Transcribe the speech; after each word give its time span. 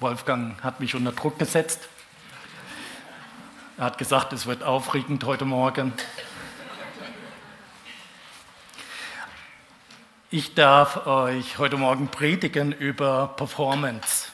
Wolfgang 0.00 0.62
hat 0.62 0.78
mich 0.78 0.94
unter 0.94 1.10
Druck 1.10 1.40
gesetzt. 1.40 1.88
Er 3.78 3.86
hat 3.86 3.98
gesagt, 3.98 4.32
es 4.32 4.46
wird 4.46 4.62
aufregend 4.62 5.24
heute 5.24 5.44
Morgen. 5.44 5.92
Ich 10.30 10.54
darf 10.54 11.06
euch 11.06 11.58
heute 11.58 11.76
Morgen 11.76 12.08
predigen 12.08 12.70
über 12.70 13.34
Performance. 13.36 14.28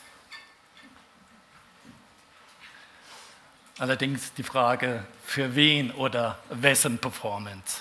Allerdings 3.78 4.34
die 4.34 4.42
Frage, 4.42 5.04
für 5.24 5.54
wen 5.54 5.92
oder 5.92 6.38
wessen 6.50 6.98
Performance. 6.98 7.80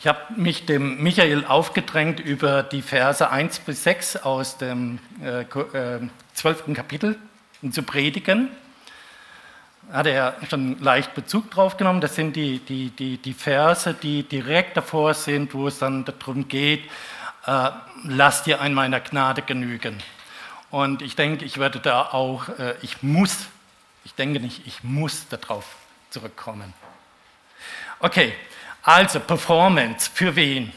Ich 0.00 0.06
habe 0.06 0.32
mich 0.34 0.64
dem 0.64 1.02
Michael 1.02 1.44
aufgedrängt, 1.44 2.20
über 2.20 2.62
die 2.62 2.80
Verse 2.80 3.30
1 3.30 3.58
bis 3.58 3.84
6 3.84 4.16
aus 4.16 4.56
dem 4.56 4.98
äh, 5.22 5.44
12. 6.32 6.68
Äh, 6.68 6.72
Kapitel 6.72 7.18
zu 7.70 7.82
predigen. 7.82 8.48
Hat 9.92 10.06
er 10.06 10.36
schon 10.48 10.80
leicht 10.80 11.12
Bezug 11.12 11.50
drauf 11.50 11.76
genommen. 11.76 12.00
Das 12.00 12.14
sind 12.14 12.34
die, 12.34 12.60
die, 12.60 12.88
die, 12.88 13.18
die 13.18 13.34
Verse, 13.34 13.92
die 13.92 14.22
direkt 14.22 14.78
davor 14.78 15.12
sind, 15.12 15.52
wo 15.52 15.68
es 15.68 15.80
dann 15.80 16.06
darum 16.06 16.48
geht, 16.48 16.84
äh, 17.44 17.68
lass 18.04 18.42
dir 18.42 18.62
an 18.62 18.72
meiner 18.72 19.00
Gnade 19.00 19.42
genügen. 19.42 20.02
Und 20.70 21.02
ich 21.02 21.14
denke, 21.14 21.44
ich 21.44 21.58
werde 21.58 21.78
da 21.78 22.04
auch, 22.04 22.48
äh, 22.58 22.74
ich 22.80 23.02
muss, 23.02 23.48
ich 24.06 24.14
denke 24.14 24.40
nicht, 24.40 24.66
ich 24.66 24.82
muss 24.82 25.28
darauf 25.28 25.66
zurückkommen. 26.08 26.72
Okay, 27.98 28.32
also 28.82 29.20
Performance, 29.20 30.10
für 30.12 30.34
wen? 30.36 30.72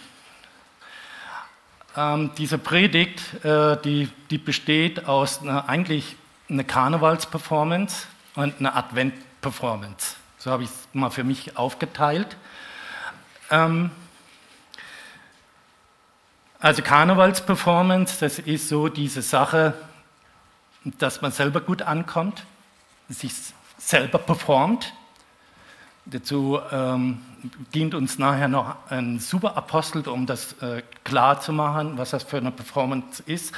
Ähm, 1.96 2.32
diese 2.38 2.58
Predigt, 2.58 3.44
äh, 3.46 3.78
die, 3.82 4.10
die 4.30 4.38
besteht 4.38 5.06
aus 5.06 5.42
einer, 5.42 5.70
eigentlich 5.70 6.16
einer 6.50 6.64
Karnevalsperformance 6.64 8.08
und 8.36 8.60
einer 8.60 8.76
Advent-Performance. 8.76 10.16
So 10.38 10.52
habe 10.52 10.64
ich 10.64 10.70
es 10.70 10.88
mal 10.94 11.10
für 11.10 11.24
mich 11.24 11.56
aufgeteilt. 11.56 12.36
Ähm, 13.52 13.92
also 16.60 16.82
Karnevalsperformance, 16.82 18.20
das 18.20 18.40
ist 18.40 18.70
so 18.70 18.90
diese 18.90 19.22
Sache, 19.22 19.74
dass 20.84 21.22
man 21.22 21.32
selber 21.32 21.62
gut 21.62 21.82
ankommt, 21.82 22.46
sich 23.08 23.34
selber 23.78 24.18
performt. 24.18 24.94
Dazu 26.06 26.60
ähm, 26.72 27.22
dient 27.74 27.96
uns 27.96 28.20
nachher 28.20 28.50
noch 28.50 28.76
ein 28.90 29.20
Superapostel, 29.20 30.08
um 30.10 30.26
das 30.26 30.54
äh, 30.62 30.84
klar 31.06 31.40
zu 31.40 31.54
machen, 31.54 31.98
was 31.98 32.10
das 32.10 32.24
für 32.24 32.38
eine 32.38 32.52
Performance 32.52 33.24
ist. 33.26 33.54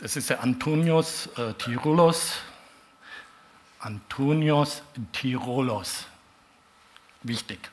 Das 0.00 0.16
ist 0.16 0.28
der 0.28 0.42
Antonius 0.42 1.28
äh, 1.38 1.54
Tirolos. 1.54 2.34
Antonius 3.80 4.82
Tirolos. 5.12 6.06
Wichtig. 7.22 7.70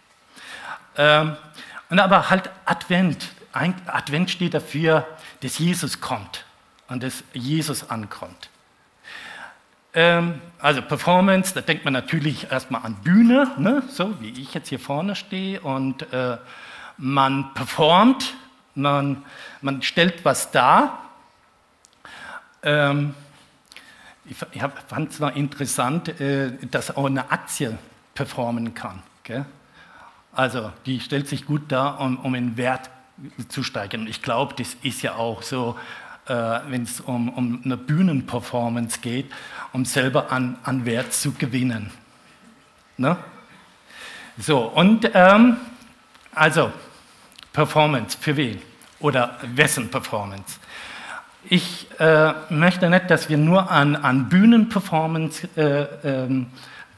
Ähm, 0.95 1.35
und 1.89 1.99
aber 1.99 2.29
halt 2.29 2.49
Advent. 2.65 3.29
Advent 3.51 4.29
steht 4.31 4.53
dafür, 4.53 5.05
dass 5.41 5.57
Jesus 5.57 5.99
kommt 5.99 6.45
und 6.87 7.03
dass 7.03 7.23
Jesus 7.33 7.89
ankommt. 7.89 8.48
Ähm, 9.93 10.41
also 10.59 10.81
Performance, 10.81 11.53
da 11.53 11.61
denkt 11.61 11.83
man 11.83 11.93
natürlich 11.93 12.51
erstmal 12.51 12.83
an 12.83 12.95
Bühne, 12.95 13.51
ne? 13.57 13.81
so 13.89 14.19
wie 14.21 14.29
ich 14.29 14.53
jetzt 14.53 14.69
hier 14.69 14.79
vorne 14.79 15.15
stehe 15.15 15.59
und 15.61 16.11
äh, 16.13 16.37
man 16.97 17.53
performt, 17.53 18.35
man, 18.75 19.23
man 19.61 19.81
stellt 19.81 20.23
was 20.25 20.51
dar. 20.51 21.09
Ähm, 22.61 23.15
ich, 24.25 24.37
ich 24.51 24.61
fand 24.87 25.11
es 25.11 25.19
noch 25.19 25.35
interessant, 25.35 26.19
äh, 26.19 26.51
dass 26.69 26.95
auch 26.95 27.05
eine 27.05 27.31
Aktie 27.31 27.77
performen 28.13 28.75
kann. 28.75 29.01
Gell? 29.23 29.45
Also 30.33 30.71
die 30.85 30.99
stellt 30.99 31.27
sich 31.27 31.45
gut 31.45 31.71
dar, 31.71 31.99
um, 31.99 32.17
um 32.17 32.35
in 32.35 32.57
Wert 32.57 32.91
zu 33.47 33.63
steigern. 33.63 34.07
Ich 34.07 34.21
glaube, 34.21 34.53
das 34.55 34.75
ist 34.83 35.01
ja 35.01 35.15
auch 35.15 35.41
so, 35.41 35.77
wenn 36.29 36.83
es 36.83 37.01
um, 37.01 37.29
um 37.29 37.61
eine 37.63 37.77
Bühnenperformance 37.77 38.99
geht 39.01 39.31
um 39.73 39.85
selber 39.85 40.31
an, 40.31 40.57
an 40.63 40.85
Wert 40.85 41.13
zu 41.13 41.31
gewinnen. 41.33 41.91
Ne? 42.97 43.17
So, 44.37 44.59
und 44.59 45.09
ähm, 45.13 45.57
also 46.33 46.71
Performance, 47.53 48.17
für 48.19 48.35
wen? 48.37 48.61
Oder 48.99 49.37
wessen 49.43 49.89
Performance? 49.89 50.59
Ich 51.49 51.87
äh, 51.99 52.33
möchte 52.49 52.89
nicht, 52.89 53.09
dass 53.09 53.29
wir 53.29 53.37
nur 53.37 53.71
an, 53.71 53.95
an 53.95 54.29
Bühnenperformance 54.29 55.47
äh, 55.55 55.87
ähm, 56.03 56.47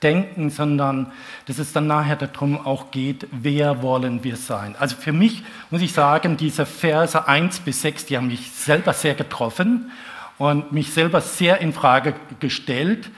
denken, 0.04 0.50
sondern 0.50 1.12
dass 1.46 1.60
es 1.60 1.74
dann 1.74 1.88
nachher 1.88 2.16
darum 2.16 2.60
auch 2.66 2.92
geht, 2.92 3.28
wer 3.32 3.82
wollen 3.82 4.24
wir 4.24 4.36
sein. 4.36 4.76
Also 4.80 4.96
für 4.96 5.14
mich 5.14 5.44
muss 5.70 5.82
ich 5.82 5.94
sagen, 5.94 6.38
diese 6.38 6.66
Verse 6.66 7.28
1 7.28 7.62
bis 7.62 7.82
6, 7.82 8.06
die 8.06 8.18
haben 8.18 8.28
mich 8.28 8.52
selber 8.52 8.94
sehr 8.94 9.16
getroffen 9.16 9.92
und 10.38 10.72
mich 10.72 10.92
selber 10.94 11.22
sehr 11.22 11.60
in 11.60 11.74
Frage 11.74 12.16
gestellt, 12.40 13.10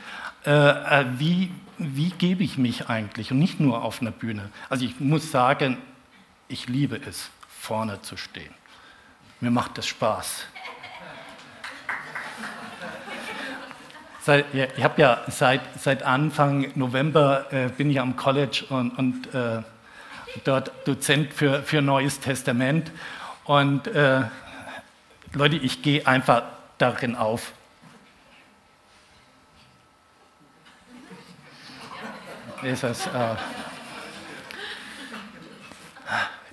äh, 0.45 0.51
äh, 0.51 1.05
wie, 1.17 1.51
wie 1.77 2.09
gebe 2.09 2.43
ich 2.43 2.57
mich 2.57 2.89
eigentlich 2.89 3.31
und 3.31 3.39
nicht 3.39 3.59
nur 3.59 3.83
auf 3.83 4.01
einer 4.01 4.11
Bühne. 4.11 4.49
Also 4.69 4.85
ich 4.85 4.99
muss 4.99 5.31
sagen, 5.31 5.77
ich 6.47 6.67
liebe 6.67 6.99
es, 7.07 7.29
vorne 7.47 8.01
zu 8.01 8.17
stehen. 8.17 8.53
Mir 9.39 9.51
macht 9.51 9.77
das 9.77 9.87
Spaß. 9.87 10.45
Seit, 14.25 14.53
ja, 14.53 14.67
ich 14.77 14.81
habe 14.81 15.01
ja 15.01 15.21
seit, 15.27 15.59
seit 15.77 16.01
Anfang 16.03 16.71
November 16.75 17.51
äh, 17.51 17.67
bin 17.67 17.89
ich 17.89 17.99
am 17.99 18.15
College 18.15 18.63
und, 18.69 18.97
und 18.97 19.35
äh, 19.35 19.61
dort 20.45 20.71
Dozent 20.87 21.33
für, 21.33 21.61
für 21.61 21.81
Neues 21.81 22.21
Testament. 22.21 22.89
Und 23.43 23.87
äh, 23.87 24.21
Leute, 25.33 25.57
ich 25.57 25.81
gehe 25.81 26.07
einfach 26.07 26.43
darin 26.77 27.17
auf. 27.17 27.51
Ist 32.61 32.83
das, 32.83 33.07
äh, 33.07 33.09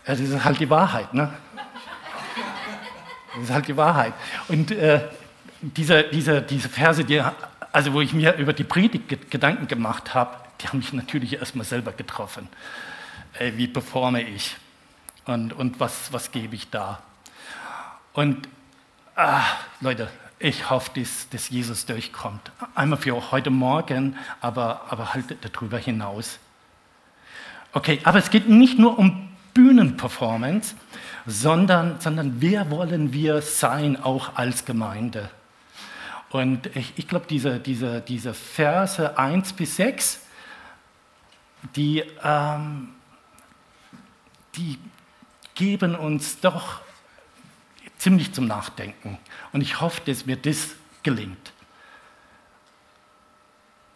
das 0.07 0.19
ist 0.19 0.45
halt 0.45 0.59
die 0.59 0.69
Wahrheit, 0.69 1.15
ne? 1.15 1.33
Das 3.35 3.45
ist 3.45 3.51
halt 3.53 3.69
die 3.69 3.77
Wahrheit. 3.77 4.13
Und 4.49 4.73
äh, 4.73 5.03
diese, 5.61 6.03
diese, 6.03 6.43
diese 6.43 6.69
Verse, 6.69 7.05
die, 7.05 7.23
also 7.73 7.93
wo 7.93 8.01
ich 8.01 8.13
mir 8.13 8.37
über 8.37 8.53
die 8.53 8.65
Predigt 8.65 9.31
Gedanken 9.31 9.69
gemacht 9.69 10.15
habe, 10.15 10.37
die 10.61 10.69
haben 10.69 10.79
mich 10.79 10.93
natürlich 10.93 11.35
erstmal 11.35 11.65
selber 11.65 11.93
getroffen. 11.93 12.49
Äh, 13.39 13.53
wie 13.57 13.69
performe 13.69 14.23
ich? 14.23 14.57
Und, 15.27 15.53
und 15.53 15.81
was, 15.81 16.13
was 16.13 16.33
gebe 16.33 16.55
ich 16.55 16.71
da? 16.71 17.01
Und 18.13 18.49
ah, 19.17 19.43
Leute, 19.81 20.09
ich 20.39 20.71
hoffe, 20.71 20.91
dass, 20.99 21.29
dass, 21.29 21.51
Jesus 21.51 21.87
durchkommt. 21.87 22.51
Einmal 22.75 22.99
für 22.99 23.31
heute 23.31 23.51
Morgen, 23.51 24.17
aber, 24.41 24.87
aber 24.89 25.15
halt 25.15 25.37
darüber 25.43 25.79
hinaus. 25.79 26.39
Okay, 27.73 28.01
aber 28.05 28.19
es 28.19 28.31
geht 28.31 28.49
nicht 28.49 28.79
nur 28.79 28.99
um 28.99 29.29
Bühnenperformance, 29.55 30.75
sondern, 31.27 32.01
sondern 32.01 32.41
wer 32.41 32.71
wollen 32.71 33.13
wir 33.13 33.43
sein, 33.43 34.03
auch 34.03 34.37
als 34.37 34.65
Gemeinde? 34.65 35.31
Und 36.31 36.75
ich, 36.77 36.93
ich 36.97 37.09
glaube, 37.09 37.27
diese, 37.29 37.59
diese, 37.59 38.01
diese 38.01 38.35
Verse 38.35 39.19
1 39.19 39.53
bis 39.53 39.77
6, 39.77 40.21
die, 41.75 42.05
ähm, 42.23 42.95
die 44.55 44.79
geben 45.55 45.97
uns 45.97 46.41
doch 46.41 46.81
ziemlich 47.99 48.33
zum 48.33 48.47
Nachdenken. 48.47 49.19
Und 49.53 49.61
ich 49.61 49.81
hoffe, 49.81 50.01
dass 50.07 50.25
mir 50.25 50.37
das 50.37 50.71
gelingt. 51.03 51.53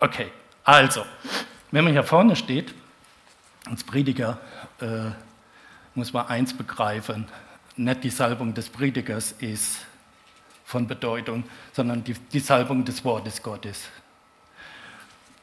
Okay, 0.01 0.31
also, 0.65 1.07
wenn 1.71 1.85
man 1.85 1.93
hier 1.93 2.03
vorne 2.03 2.37
steht, 2.37 2.75
als 3.65 3.85
Prediger, 3.85 4.41
äh, 4.81 5.11
muss 5.95 6.13
man 6.13 6.27
eins 6.27 6.55
begreifen, 6.55 7.29
nicht 7.77 8.05
die 8.05 8.11
Salbung 8.11 8.53
des 8.53 8.69
Predigers 8.69 9.33
ist 9.39 9.87
von 10.65 10.87
Bedeutung, 10.87 11.45
sondern 11.73 12.03
die, 12.05 12.15
die 12.15 12.41
Salbung 12.41 12.85
des 12.85 13.05
Wortes 13.05 13.43
Gottes. 13.43 13.89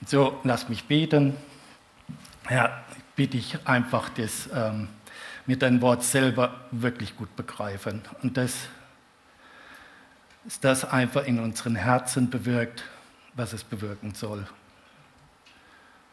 So, 0.06 0.39
lass 0.44 0.68
mich 0.68 0.85
beten. 0.85 1.35
Ja, 2.50 2.83
bitte 3.15 3.38
ich 3.38 3.68
einfach, 3.68 4.09
dass 4.09 4.50
ähm, 4.53 4.88
wir 5.45 5.57
dein 5.57 5.81
Wort 5.81 6.03
selber 6.03 6.62
wirklich 6.71 7.15
gut 7.15 7.35
begreifen. 7.35 8.01
Und 8.23 8.35
das 8.35 8.68
ist 10.45 10.63
das 10.63 10.85
einfach 10.85 11.25
in 11.25 11.39
unseren 11.39 11.75
Herzen 11.75 12.29
bewirkt, 12.31 12.83
was 13.35 13.53
es 13.53 13.63
bewirken 13.63 14.15
soll. 14.15 14.47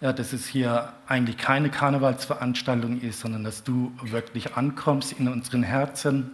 Ja, 0.00 0.12
dass 0.12 0.32
es 0.32 0.46
hier 0.46 0.93
eigentlich 1.06 1.38
keine 1.38 1.70
Karnevalsveranstaltung 1.70 3.00
ist, 3.00 3.20
sondern 3.20 3.43
dass 3.43 3.64
du 3.64 3.93
wirklich 4.02 4.55
ankommst 4.55 5.12
in 5.12 5.28
unseren 5.28 5.62
Herzen 5.62 6.31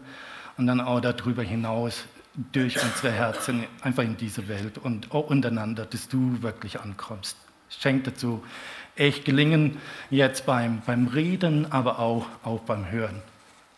und 0.59 0.67
dann 0.67 0.81
auch 0.81 1.01
darüber 1.01 1.43
hinaus 1.43 2.05
durch 2.53 2.83
unsere 2.83 3.13
Herzen 3.13 3.65
einfach 3.83 4.03
in 4.03 4.17
diese 4.17 4.49
Welt 4.49 4.79
und 4.79 5.13
auch 5.13 5.31
untereinander, 5.31 5.87
dass 5.87 6.09
du 6.09 6.43
wirklich 6.43 6.81
ankommst. 6.81 7.37
Schenk 7.69 8.05
dazu 8.05 8.45
echt 8.97 9.25
gelingen, 9.25 9.81
jetzt 10.11 10.47
beim, 10.47 10.83
beim 10.87 11.09
Reden, 11.09 11.71
aber 11.73 11.99
auch, 11.99 12.27
auch 12.43 12.61
beim 12.61 12.91
Hören. 12.91 13.23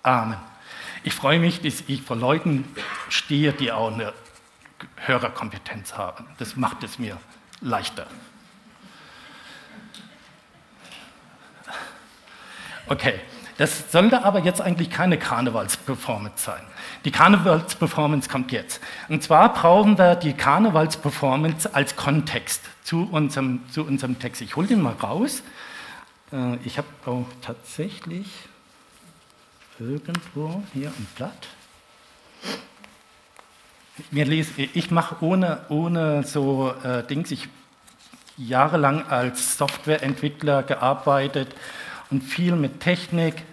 Amen. 0.03 0.39
Ich 1.05 1.15
freue 1.15 1.39
mich, 1.39 1.61
dass 1.61 1.85
ich 1.87 2.03
vor 2.03 2.17
Leuten 2.17 2.65
stehe, 3.09 3.53
die 3.53 3.73
auch 3.73 3.93
eine 3.93 4.13
Hörerkompetenz 4.97 5.95
haben. 5.95 6.27
Das 6.39 6.57
macht 6.57 6.83
es 6.83 6.99
mir 6.99 7.19
leichter. 7.61 8.07
Okay, 12.89 13.21
das 13.59 13.91
sollte 13.91 14.25
aber 14.25 14.41
jetzt 14.41 14.61
eigentlich 14.61 14.91
keine 14.91 15.19
Karnevalsperformance 15.19 16.45
sein. 16.45 16.63
Die 17.07 17.13
Karnevalsperformance 17.13 18.29
kommt 18.29 18.51
jetzt. 18.51 18.81
Und 19.09 19.23
zwar 19.23 19.55
brauchen 19.55 19.97
wir 19.97 20.17
die 20.17 20.33
Karnevalsperformance 20.33 21.73
als 21.73 21.95
Kontext 21.95 22.63
zu 22.83 23.09
unserem, 23.09 23.61
zu 23.71 23.85
unserem 23.85 24.19
Text. 24.19 24.43
Ich 24.43 24.57
hole 24.57 24.67
den 24.67 24.83
mal 24.83 24.95
raus. 24.95 25.45
Äh, 26.33 26.57
ich 26.65 26.79
habe 26.79 26.89
auch 27.07 27.27
tatsächlich 27.43 28.27
irgendwo 29.79 30.65
hier 30.75 30.89
ein 30.89 31.07
Blatt. 31.15 31.47
ich 34.75 34.91
mache 34.91 35.25
ohne, 35.25 35.61
ohne 35.69 36.25
so 36.25 36.75
äh, 36.83 37.05
Dings, 37.05 37.31
ich 37.31 37.49
jahrelang 38.37 39.07
als 39.07 39.57
Softwareentwickler 39.59 40.65
gearbeitet 40.65 41.55
und 42.11 42.25
viel 42.25 42.57
mit 42.57 42.81
Technik. 42.81 43.45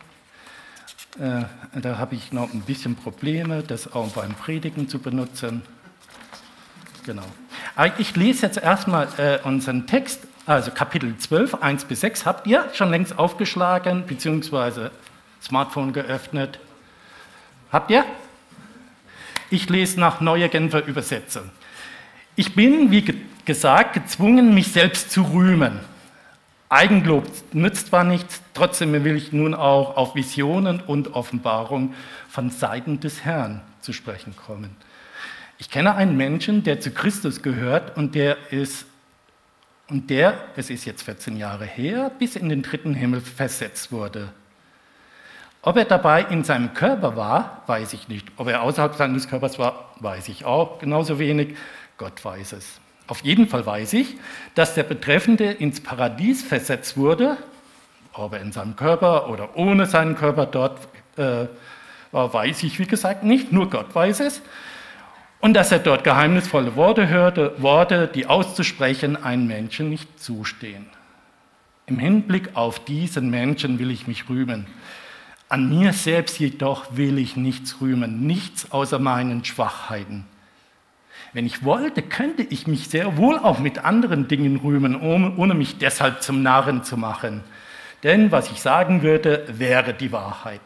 Äh, 1.19 1.43
da 1.79 1.97
habe 1.97 2.15
ich 2.15 2.31
noch 2.31 2.51
ein 2.53 2.61
bisschen 2.61 2.95
Probleme, 2.95 3.61
das 3.61 3.93
auch 3.93 4.09
beim 4.09 4.33
Predigen 4.33 4.89
zu 4.89 4.99
benutzen. 4.99 5.61
Genau. 7.05 7.23
Ich 7.97 8.15
lese 8.15 8.47
jetzt 8.47 8.57
erstmal 8.57 9.07
äh, 9.17 9.39
unseren 9.43 9.85
Text, 9.85 10.21
also 10.45 10.71
Kapitel 10.71 11.15
12, 11.17 11.55
1 11.55 11.85
bis 11.85 12.01
6, 12.01 12.25
habt 12.25 12.47
ihr 12.47 12.67
schon 12.73 12.89
längst 12.89 13.19
aufgeschlagen, 13.19 14.05
beziehungsweise 14.07 14.91
Smartphone 15.41 15.93
geöffnet. 15.93 16.59
Habt 17.71 17.91
ihr? 17.91 18.05
Ich 19.49 19.69
lese 19.69 19.99
nach 19.99 20.19
Neue 20.19 20.49
Genfer 20.49 20.85
Übersetzung. 20.85 21.49
Ich 22.35 22.55
bin, 22.55 22.89
wie 22.89 23.05
gesagt, 23.45 23.93
gezwungen, 23.93 24.53
mich 24.55 24.71
selbst 24.71 25.11
zu 25.11 25.21
rühmen. 25.23 25.79
Eigenlob 26.73 27.25
nützt 27.53 27.87
zwar 27.87 28.03
nichts, 28.03 28.41
trotzdem 28.55 28.91
will 29.03 29.15
ich 29.15 29.31
nun 29.31 29.53
auch 29.53 29.95
auf 29.95 30.15
Visionen 30.15 30.81
und 30.81 31.13
Offenbarung 31.13 31.93
von 32.27 32.49
Seiten 32.49 32.99
des 32.99 33.23
Herrn 33.23 33.61
zu 33.81 33.93
sprechen 33.93 34.35
kommen. 34.35 34.75
Ich 35.59 35.69
kenne 35.69 35.93
einen 35.93 36.17
Menschen, 36.17 36.63
der 36.63 36.79
zu 36.79 36.89
Christus 36.89 37.43
gehört 37.43 37.95
und 37.95 38.15
der 38.15 38.51
ist, 38.51 38.87
und 39.87 40.09
der, 40.09 40.33
es 40.55 40.71
ist 40.71 40.85
jetzt 40.85 41.03
14 41.03 41.37
Jahre 41.37 41.65
her, 41.65 42.11
bis 42.17 42.35
in 42.35 42.49
den 42.49 42.63
dritten 42.63 42.95
Himmel 42.95 43.21
versetzt 43.21 43.91
wurde. 43.91 44.29
Ob 45.61 45.77
er 45.77 45.85
dabei 45.85 46.23
in 46.23 46.43
seinem 46.43 46.73
Körper 46.73 47.15
war, 47.15 47.61
weiß 47.67 47.93
ich 47.93 48.07
nicht. 48.07 48.27
Ob 48.37 48.47
er 48.47 48.63
außerhalb 48.63 48.95
seines 48.95 49.29
Körpers 49.29 49.59
war, 49.59 49.93
weiß 49.99 50.27
ich 50.27 50.43
auch 50.43 50.79
genauso 50.79 51.19
wenig. 51.19 51.55
Gott 51.97 52.25
weiß 52.25 52.53
es. 52.53 52.79
Auf 53.07 53.21
jeden 53.21 53.47
Fall 53.47 53.65
weiß 53.65 53.93
ich, 53.93 54.15
dass 54.55 54.75
der 54.75 54.83
Betreffende 54.83 55.51
ins 55.51 55.81
Paradies 55.81 56.41
versetzt 56.41 56.95
wurde, 56.95 57.37
ob 58.13 58.33
er 58.33 58.41
in 58.41 58.51
seinem 58.51 58.75
Körper 58.75 59.29
oder 59.29 59.57
ohne 59.57 59.85
seinen 59.85 60.15
Körper 60.15 60.45
dort 60.45 60.79
äh, 61.17 61.47
war, 62.11 62.33
weiß 62.33 62.63
ich 62.63 62.79
wie 62.79 62.85
gesagt 62.85 63.23
nicht, 63.23 63.51
nur 63.51 63.69
Gott 63.69 63.93
weiß 63.93 64.21
es. 64.21 64.41
Und 65.41 65.55
dass 65.55 65.73
er 65.73 65.79
dort 65.79 66.05
geheimnisvolle 66.05 66.77
Worte 66.77 67.09
hörte, 67.09 67.53
Worte, 67.57 68.07
die 68.07 68.27
auszusprechen 68.27 69.21
einem 69.21 69.47
Menschen 69.47 69.89
nicht 69.89 70.21
zustehen. 70.21 70.85
Im 71.85 71.99
Hinblick 71.99 72.51
auf 72.53 72.85
diesen 72.85 73.29
Menschen 73.29 73.77
will 73.77 73.91
ich 73.91 74.07
mich 74.07 74.29
rühmen. 74.29 74.67
An 75.49 75.67
mir 75.69 75.91
selbst 75.91 76.39
jedoch 76.39 76.95
will 76.95 77.17
ich 77.17 77.35
nichts 77.35 77.81
rühmen, 77.81 78.25
nichts 78.25 78.71
außer 78.71 78.99
meinen 78.99 79.43
Schwachheiten. 79.43 80.25
Wenn 81.33 81.47
ich 81.47 81.63
wollte, 81.63 82.03
könnte 82.03 82.43
ich 82.43 82.67
mich 82.67 82.89
sehr 82.89 83.17
wohl 83.17 83.39
auch 83.39 83.57
mit 83.59 83.79
anderen 83.79 84.27
Dingen 84.27 84.57
rühmen, 84.57 84.95
ohne 84.95 85.53
mich 85.55 85.79
deshalb 85.79 86.21
zum 86.21 86.43
Narren 86.43 86.83
zu 86.83 86.95
machen. 86.95 87.43
Denn 88.03 88.31
was 88.31 88.51
ich 88.51 88.61
sagen 88.61 89.01
würde, 89.01 89.45
wäre 89.47 89.93
die 89.93 90.11
Wahrheit. 90.11 90.61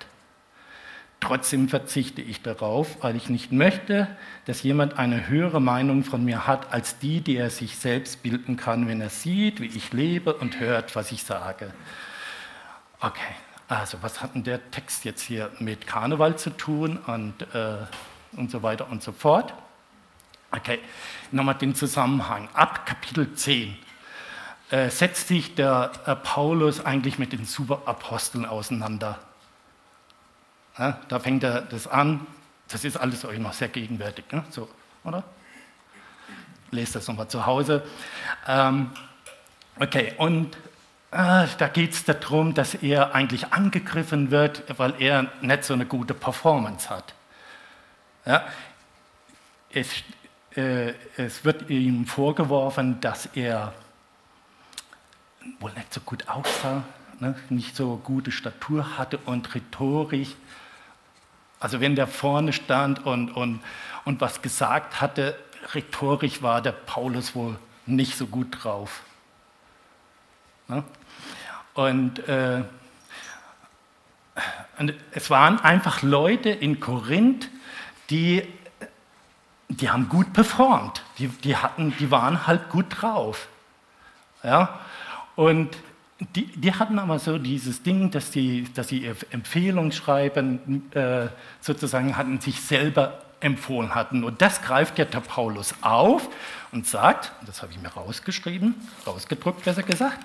Trotzdem 1.20 1.68
verzichte 1.68 2.22
ich 2.22 2.42
darauf, 2.44 3.02
weil 3.02 3.16
ich 3.16 3.30
nicht 3.30 3.52
möchte, 3.52 4.08
dass 4.46 4.62
jemand 4.62 5.00
eine 5.00 5.28
höhere 5.30 5.60
Meinung 5.60 6.04
von 6.04 6.24
mir 6.24 6.46
hat 6.46 6.72
als 6.72 7.00
die, 7.00 7.22
die 7.22 7.38
er 7.38 7.50
sich 7.50 7.78
selbst 7.78 8.22
bilden 8.22 8.56
kann, 8.56 8.88
wenn 8.88 9.02
er 9.02 9.10
sieht, 9.10 9.60
wie 9.60 9.66
ich 9.66 9.94
lebe 9.94 10.34
und 10.34 10.60
hört, 10.60 10.96
was 10.96 11.12
ich 11.12 11.24
sage. 11.24 11.74
Okay, 13.00 13.34
also 13.68 13.98
was 14.02 14.22
hat 14.22 14.36
denn 14.36 14.44
der 14.44 14.70
Text 14.70 15.06
jetzt 15.06 15.22
hier 15.22 15.50
mit 15.60 15.88
Karneval 15.88 16.38
zu 16.38 16.52
tun 16.52 16.98
und, 17.08 17.42
äh, 17.54 17.78
und 18.34 18.52
so 18.52 18.62
weiter 18.62 18.90
und 18.92 19.02
so 19.02 19.12
fort? 19.12 19.54
Okay, 20.52 20.80
nochmal 21.32 21.56
den 21.56 21.76
Zusammenhang. 21.76 22.48
Ab 22.54 22.86
Kapitel 22.86 23.34
10 23.34 23.78
äh, 24.72 24.90
setzt 24.90 25.28
sich 25.28 25.56
der 25.56 25.92
äh, 26.06 26.16
Paulus 26.16 26.84
eigentlich 26.84 27.20
mit 27.20 27.34
den 27.34 27.46
Superaposteln 27.46 28.46
auseinander. 28.46 29.20
Ja, 30.78 31.00
da 31.08 31.20
fängt 31.20 31.44
er 31.44 31.62
das 31.62 31.88
an. 31.88 32.26
Das 32.68 32.84
ist 32.84 32.98
alles 32.98 33.26
euch 33.26 33.40
noch 33.40 33.54
sehr 33.54 33.70
gegenwärtig, 33.70 34.26
ne? 34.32 34.44
so, 34.50 34.70
oder? 35.04 35.24
Lest 36.72 36.96
das 36.96 37.08
nochmal 37.08 37.28
zu 37.30 37.46
Hause. 37.46 37.84
Ähm, 38.46 38.92
okay, 39.80 40.14
und 40.18 40.56
äh, 41.12 41.48
da 41.58 41.70
geht 41.72 41.94
es 41.94 42.04
darum, 42.04 42.54
dass 42.54 42.76
er 42.76 43.16
eigentlich 43.16 43.54
angegriffen 43.54 44.32
wird, 44.32 44.64
weil 44.78 44.94
er 45.00 45.28
nicht 45.42 45.64
so 45.64 45.74
eine 45.74 45.86
gute 45.86 46.14
Performance 46.14 46.90
hat. 46.90 47.14
Ja, 48.26 48.46
es, 49.72 49.90
es 50.58 51.46
wird 51.46 51.70
ihm 51.70 52.08
vorgeworfen, 52.08 53.00
dass 53.00 53.28
er 53.36 53.74
wohl 55.60 55.72
nicht 55.74 55.94
so 55.94 56.02
gut 56.02 56.28
aussah, 56.28 56.84
ne, 57.20 57.36
nicht 57.50 57.76
so 57.76 57.98
gute 57.98 58.32
Statur 58.32 58.98
hatte 58.98 59.20
und 59.20 59.54
rhetorisch. 59.54 60.30
Also 61.60 61.80
wenn 61.80 61.96
der 61.96 62.08
vorne 62.08 62.54
stand 62.54 63.06
und, 63.06 63.30
und, 63.32 63.62
und 64.06 64.20
was 64.20 64.42
gesagt 64.42 65.00
hatte, 65.00 65.38
rhetorisch 65.74 66.42
war 66.42 66.62
der 66.62 66.72
Paulus 66.72 67.36
wohl 67.36 67.58
nicht 67.86 68.18
so 68.18 68.26
gut 68.26 68.64
drauf. 68.64 69.04
Ne? 70.68 70.84
Und, 71.76 72.28
äh, 72.28 72.64
und 74.80 74.94
es 75.12 75.30
waren 75.30 75.60
einfach 75.60 76.02
Leute 76.02 76.50
in 76.50 76.80
Korinth, 76.80 77.50
die 78.10 78.44
die 79.70 79.90
haben 79.90 80.10
gut 80.10 80.34
performt, 80.34 81.04
die, 81.18 81.28
die, 81.28 81.56
hatten, 81.56 81.94
die 82.00 82.10
waren 82.10 82.48
halt 82.48 82.70
gut 82.70 82.86
drauf. 82.90 83.48
Ja? 84.44 84.80
Und 85.36 85.78
die, 86.36 86.48
die 86.48 86.74
hatten 86.74 86.98
aber 87.00 87.20
so 87.20 87.38
dieses 87.38 87.84
Ding, 87.84 88.10
dass 88.10 88.32
sie, 88.32 88.68
dass 88.74 88.88
sie 88.88 89.12
Empfehlungsschreiben 89.30 90.92
äh, 90.94 91.28
sozusagen 91.62 92.18
hatten, 92.18 92.40
sich 92.40 92.62
selber 92.62 93.22
empfohlen 93.40 93.94
hatten. 93.94 94.24
Und 94.24 94.42
das 94.42 94.62
greift 94.62 94.98
ja 94.98 95.06
der 95.06 95.20
Paulus 95.20 95.76
auf 95.82 96.28
und 96.72 96.88
sagt, 96.88 97.34
das 97.46 97.62
habe 97.62 97.72
ich 97.72 97.80
mir 97.80 97.90
rausgeschrieben, 97.90 98.74
rausgedruckt 99.06 99.64
besser 99.64 99.84
gesagt, 99.84 100.20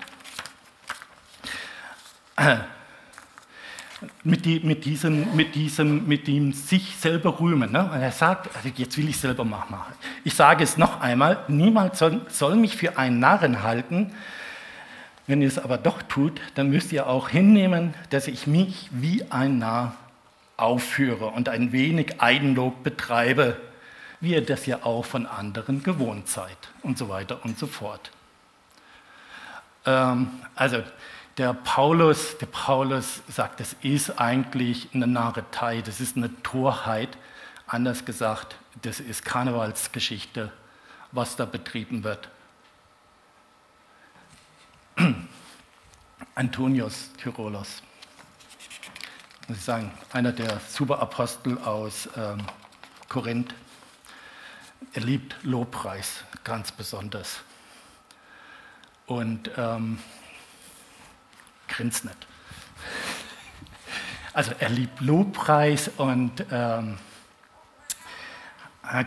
mit, 4.23 4.45
die, 4.45 4.59
mit, 4.59 4.85
diesem, 4.85 5.35
mit, 5.35 5.55
diesem, 5.55 6.07
mit 6.07 6.27
dem 6.27 6.53
sich 6.53 6.95
selber 6.95 7.39
rühmen. 7.39 7.71
Ne? 7.71 7.83
Und 7.83 7.99
er 7.99 8.11
sagt, 8.11 8.55
also 8.55 8.69
jetzt 8.75 8.97
will 8.97 9.09
ich 9.09 9.17
selber 9.17 9.45
machen. 9.45 9.75
Ich 10.23 10.33
sage 10.33 10.63
es 10.63 10.77
noch 10.77 11.01
einmal, 11.01 11.43
niemand 11.47 11.95
soll, 11.95 12.21
soll 12.29 12.55
mich 12.55 12.75
für 12.75 12.97
einen 12.97 13.19
Narren 13.19 13.63
halten. 13.63 14.11
Wenn 15.27 15.41
ihr 15.41 15.47
es 15.47 15.57
aber 15.57 15.77
doch 15.77 16.01
tut, 16.01 16.41
dann 16.55 16.69
müsst 16.69 16.91
ihr 16.91 17.07
auch 17.07 17.29
hinnehmen, 17.29 17.93
dass 18.09 18.27
ich 18.27 18.47
mich 18.47 18.89
wie 18.91 19.23
ein 19.31 19.57
Narr 19.59 19.95
aufführe 20.57 21.27
und 21.27 21.49
ein 21.49 21.71
wenig 21.71 22.21
Eigenlob 22.21 22.83
betreibe, 22.83 23.57
wie 24.19 24.33
ihr 24.33 24.45
das 24.45 24.65
ja 24.65 24.83
auch 24.83 25.05
von 25.05 25.25
anderen 25.25 25.83
gewohnt 25.83 26.27
seid 26.27 26.57
und 26.81 26.97
so 26.97 27.09
weiter 27.09 27.43
und 27.43 27.57
so 27.57 27.67
fort. 27.67 28.11
Ähm, 29.85 30.29
also 30.55 30.81
der 31.37 31.53
Paulus, 31.53 32.37
der 32.37 32.45
Paulus 32.45 33.21
sagt, 33.27 33.59
das 33.59 33.75
ist 33.81 34.19
eigentlich 34.19 34.89
eine 34.93 35.07
Narretei, 35.07 35.81
das 35.81 35.99
ist 35.99 36.15
eine 36.15 36.29
Torheit. 36.43 37.17
Anders 37.65 38.05
gesagt, 38.05 38.55
das 38.83 38.99
ist 38.99 39.25
Karnevalsgeschichte, 39.25 40.51
was 41.11 41.35
da 41.35 41.45
betrieben 41.45 42.03
wird. 42.03 42.29
Antonius 46.35 47.09
Tyrolos, 47.17 47.81
muss 49.47 49.57
ich 49.57 49.63
sagen, 49.63 49.91
einer 50.11 50.31
der 50.31 50.59
Superapostel 50.67 51.57
aus 51.59 52.09
ähm, 52.15 52.45
Korinth. 53.09 53.53
er 54.93 55.01
liebt 55.01 55.35
Lobpreis 55.43 56.23
ganz 56.43 56.71
besonders. 56.71 57.41
Und 59.05 59.49
ähm, 59.57 59.99
grinst 61.75 62.05
nicht. 62.05 62.17
Also 64.33 64.51
er 64.59 64.69
liebt 64.69 65.01
Lobpreis 65.01 65.91
und 65.97 66.45
ähm, 66.51 66.97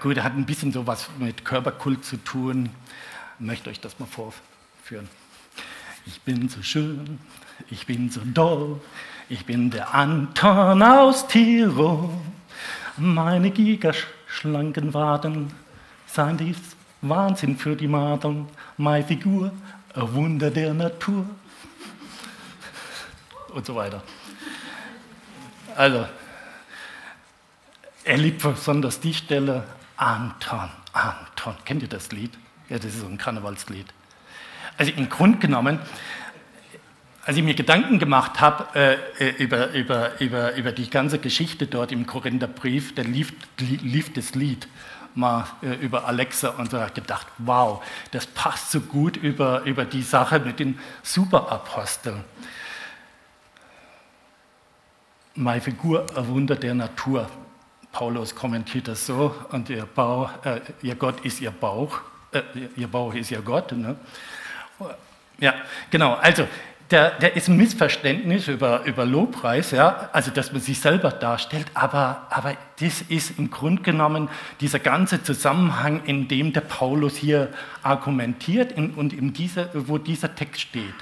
gut, 0.01 0.17
er 0.17 0.25
hat 0.25 0.35
ein 0.35 0.47
bisschen 0.47 0.73
sowas 0.73 1.09
mit 1.19 1.45
Körperkult 1.45 2.05
zu 2.05 2.17
tun. 2.17 2.71
Ich 3.39 3.47
möchte 3.47 3.71
euch 3.71 3.81
das 3.81 3.99
mal 3.99 4.07
vorführen. 4.07 5.09
Ich 6.07 6.21
bin 6.23 6.49
so 6.49 6.63
schön, 6.63 7.19
ich 7.71 7.87
bin 7.87 8.11
so 8.11 8.21
doll, 8.25 8.81
ich 9.29 9.45
bin 9.45 9.71
der 9.71 9.95
Anton 9.95 10.83
aus 10.83 11.27
Tirol. 11.27 12.11
Meine 12.97 13.51
gigaschlanken 13.51 14.95
Waden 14.95 15.53
seien 16.07 16.37
dies 16.37 16.59
Wahnsinn 17.03 17.59
für 17.59 17.77
die 17.77 17.89
Madeln. 17.89 18.49
Meine 18.77 19.05
Figur, 19.05 19.53
ein 19.95 20.15
Wunder 20.15 20.51
der 20.51 20.73
Natur. 20.73 21.27
Und 23.57 23.65
so 23.65 23.75
weiter. 23.75 24.03
Also, 25.77 26.07
er 28.05 28.19
liebt 28.19 28.43
besonders 28.43 29.01
die 29.01 29.15
Stelle, 29.15 29.65
Anton, 29.97 30.69
Anton. 30.93 31.57
Kennt 31.65 31.81
ihr 31.81 31.89
das 31.89 32.13
Lied? 32.13 32.33
Ja, 32.69 32.77
das 32.77 32.85
ist 32.93 33.01
so 33.01 33.07
ein 33.07 33.17
Karnevalslied. 33.17 33.87
Also 34.77 34.93
im 34.93 35.09
Grunde 35.09 35.39
genommen, 35.39 35.79
als 37.25 37.39
ich 37.39 37.43
mir 37.43 37.55
Gedanken 37.55 37.99
gemacht 37.99 38.43
habe 38.43 38.79
äh, 38.79 39.25
äh, 39.25 39.43
über, 39.43 39.71
über, 39.71 40.21
über, 40.21 40.55
über 40.55 40.73
die 40.73 40.91
ganze 40.91 41.19
Geschichte 41.19 41.67
dort 41.67 41.93
im 41.93 42.07
Korintherbrief, 42.07 42.95
da 42.95 43.01
lief, 43.01 43.33
lief 43.57 44.13
das 44.13 44.35
Lied 44.35 44.69
mal 45.15 45.47
äh, 45.63 45.77
über 45.77 46.07
Alexa 46.07 46.51
und 46.51 46.71
so 46.71 46.87
gedacht, 46.93 47.27
wow, 47.39 47.83
das 48.11 48.27
passt 48.27 48.71
so 48.71 48.81
gut 48.83 49.17
über, 49.17 49.63
über 49.63 49.87
die 49.87 50.03
Sache 50.03 50.41
mit 50.41 50.61
den 50.61 50.79
Superaposteln. 51.03 52.23
Meine 55.38 55.61
Figur, 55.61 56.07
ein 56.16 56.28
Wunder 56.28 56.57
der 56.57 56.75
Natur. 56.75 57.28
Paulus 57.93 58.35
kommentiert 58.35 58.88
das 58.88 59.05
so, 59.05 59.35
und 59.52 59.69
ihr, 59.69 59.85
Bauch, 59.85 60.31
äh, 60.45 60.61
ihr 60.81 60.95
Gott 60.95 61.23
ist 61.26 61.43
ihr 61.43 61.50
Bauch, 61.50 62.00
äh, 62.33 62.40
ihr 62.75 62.88
Bauch 62.88 63.12
ist 63.12 63.31
ihr 63.31 63.43
Gott. 63.43 63.71
Ne? 63.73 63.97
Ja, 65.38 65.55
genau. 65.90 66.14
Also, 66.14 66.49
der, 66.90 67.11
der 67.19 67.37
ist 67.37 67.49
ein 67.49 67.59
Missverständnis 67.59 68.49
über, 68.49 68.85
über 68.85 69.05
Lobpreis, 69.05 69.73
ja? 69.73 70.09
also 70.12 70.31
dass 70.31 70.52
man 70.52 70.62
sich 70.62 70.81
selber 70.81 71.11
darstellt, 71.11 71.66
aber, 71.75 72.28
aber 72.31 72.55
das 72.81 73.02
ist 73.02 73.38
im 73.38 73.50
Grunde 73.50 73.83
genommen 73.83 74.31
dieser 74.61 74.78
ganze 74.78 75.23
Zusammenhang, 75.23 76.02
in 76.05 76.28
dem 76.28 76.55
der 76.55 76.62
Paulus 76.62 77.16
hier 77.16 77.50
argumentiert 77.83 78.73
in, 78.73 78.93
und 78.93 79.12
in 79.12 79.35
dieser, 79.35 79.69
wo 79.75 79.99
dieser 79.99 80.35
Text 80.35 80.62
steht. 80.62 80.95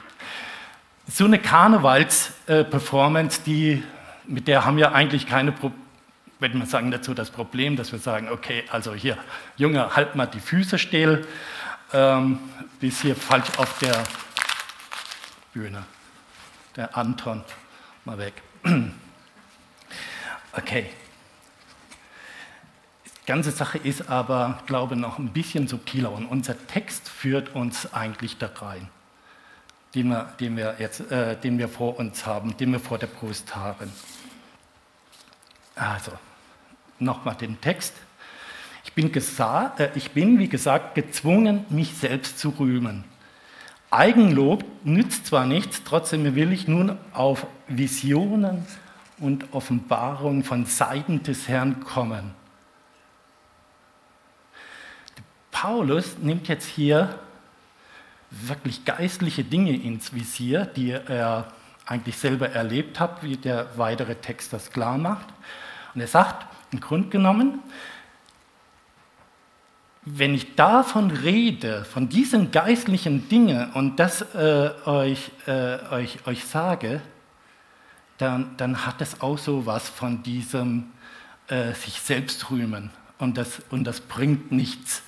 So 1.07 1.27
eine 1.27 1.39
Karnevals-Performance, 1.39 3.43
die, 3.45 3.83
mit 4.27 4.49
der 4.49 4.65
haben 4.65 4.77
wir 4.77 4.95
eigentlich 4.95 5.27
keine 5.27 5.53
Probleme 5.53 5.85
wenn 6.41 6.59
wir 6.59 6.67
sagen 6.67 6.91
dazu 6.91 7.15
das 7.15 7.31
Problem, 7.31 7.77
dass 7.77 7.93
wir 7.93 7.99
sagen, 7.99 8.29
okay, 8.29 8.65
also 8.71 8.95
hier, 8.95 9.17
Junge, 9.57 9.97
halt 9.97 10.15
mal 10.15 10.27
die 10.27 10.41
Füße 10.41 10.79
still, 10.79 11.27
ähm, 11.93 12.39
bis 12.81 13.01
hier 13.01 13.17
falsch 13.17 13.49
auf 13.57 13.79
der 13.79 14.05
Bühne. 15.53 15.85
Der 16.77 16.97
Anton, 16.97 17.43
mal 18.05 18.19
weg. 18.19 18.35
Okay. 20.57 20.89
Die 23.07 23.27
ganze 23.27 23.51
Sache 23.51 23.77
ist 23.77 24.09
aber, 24.09 24.63
glaube 24.67 24.95
ich, 24.95 25.01
noch 25.01 25.19
ein 25.19 25.31
bisschen 25.31 25.67
subtiler 25.67 26.13
und 26.13 26.27
unser 26.27 26.57
Text 26.69 27.09
führt 27.09 27.57
uns 27.57 27.93
eigentlich 27.93 28.39
da 28.39 28.49
rein, 28.55 28.89
den 29.95 30.09
wir, 30.09 30.35
den 30.41 30.57
wir, 30.57 30.77
jetzt, 30.79 31.11
äh, 31.11 31.37
den 31.37 31.59
wir 31.59 31.69
vor 31.69 31.99
uns 31.99 32.27
haben, 32.27 32.57
den 32.57 32.73
wir 32.73 32.81
vor 32.81 32.99
der 32.99 33.07
Brust 33.07 33.55
haben. 33.55 33.93
Also, 35.77 36.13
nochmal 36.99 37.35
den 37.37 37.61
Text. 37.61 37.95
Ich 38.85 38.93
bin, 38.93 39.13
äh, 39.13 39.89
ich 39.95 40.11
bin, 40.11 40.39
wie 40.39 40.49
gesagt, 40.49 40.95
gezwungen, 40.95 41.65
mich 41.69 41.95
selbst 41.95 42.39
zu 42.39 42.51
rühmen. 42.51 43.05
Eigenlob 43.91 44.65
nützt 44.83 45.27
zwar 45.27 45.47
nichts, 45.47 45.83
trotzdem 45.85 46.35
will 46.35 46.53
ich 46.53 46.67
nun 46.67 46.99
auf 47.13 47.47
Visionen 47.69 48.67
und 49.19 49.53
Offenbarungen 49.53 50.43
von 50.43 50.67
Seiten 50.67 51.23
des 51.23 51.47
Herrn 51.49 51.81
kommen. 51.85 52.33
Paulus 55.53 56.19
nimmt 56.19 56.49
jetzt 56.49 56.67
hier 56.67 57.19
wirklich 58.43 58.85
geistliche 58.85 59.45
Dinge 59.45 59.77
ins 59.77 60.13
Visier, 60.15 60.67
die 60.67 60.91
er 60.91 61.53
eigentlich 61.87 62.17
selber 62.17 62.51
erlebt 62.51 63.01
hat, 63.01 63.23
wie 63.23 63.37
der 63.37 63.69
weitere 63.77 64.15
Text 64.15 64.53
das 64.53 64.71
klar 64.71 64.99
macht. 64.99 65.27
Und 65.95 66.01
er 66.01 66.07
sagt, 66.07 66.47
im 66.73 66.81
Grunde 66.81 67.09
genommen, 67.09 67.61
wenn 70.07 70.35
ich 70.35 70.55
davon 70.55 71.11
rede, 71.11 71.85
von 71.85 72.09
diesen 72.09 72.51
geistlichen 72.51 73.29
Dingen 73.29 73.73
und 73.73 73.97
das 73.99 74.23
äh, 74.35 74.71
euch, 74.85 75.31
äh, 75.47 75.79
euch, 75.91 76.27
euch 76.27 76.45
sage, 76.45 77.01
dann, 78.19 78.57
dann 78.57 78.87
hat 78.87 79.01
es 79.01 79.21
auch 79.21 79.39
so 79.39 79.67
was 79.67 79.89
von 79.89 80.23
diesem 80.23 80.93
äh, 81.49 81.73
sich 81.73 82.01
selbst 82.01 82.51
rühmen 82.51 82.91
und 83.19 83.39
das, 83.39 83.63
und 83.71 83.85
das 83.85 84.01
bringt 84.01 84.53
nichts. 84.53 85.03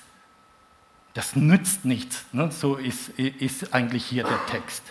Das 1.17 1.35
nützt 1.35 1.83
nichts. 1.83 2.25
Ne? 2.31 2.51
So 2.51 2.75
ist, 2.75 3.09
ist 3.17 3.73
eigentlich 3.73 4.05
hier 4.05 4.23
der 4.23 4.45
Text. 4.45 4.83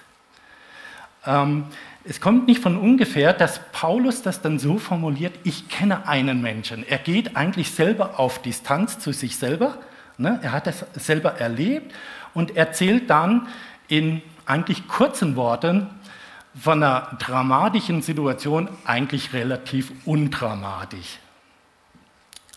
Ähm, 1.24 1.64
es 2.04 2.20
kommt 2.20 2.46
nicht 2.46 2.62
von 2.62 2.76
ungefähr, 2.76 3.32
dass 3.32 3.60
Paulus 3.72 4.22
das 4.22 4.42
dann 4.42 4.58
so 4.58 4.78
formuliert, 4.78 5.34
ich 5.44 5.68
kenne 5.68 6.06
einen 6.06 6.42
Menschen. 6.42 6.86
Er 6.86 6.98
geht 6.98 7.36
eigentlich 7.36 7.70
selber 7.70 8.20
auf 8.20 8.42
Distanz 8.42 8.98
zu 8.98 9.12
sich 9.12 9.36
selber 9.36 9.78
Ne? 10.18 10.38
Er 10.42 10.52
hat 10.52 10.66
das 10.66 10.84
selber 10.94 11.38
erlebt 11.40 11.92
und 12.32 12.56
erzählt 12.56 13.10
dann 13.10 13.48
in 13.88 14.22
eigentlich 14.46 14.88
kurzen 14.88 15.36
Worten 15.36 15.88
von 16.58 16.82
einer 16.82 17.16
dramatischen 17.18 18.00
Situation 18.00 18.68
eigentlich 18.84 19.34
relativ 19.34 19.92
undramatisch. 20.06 21.18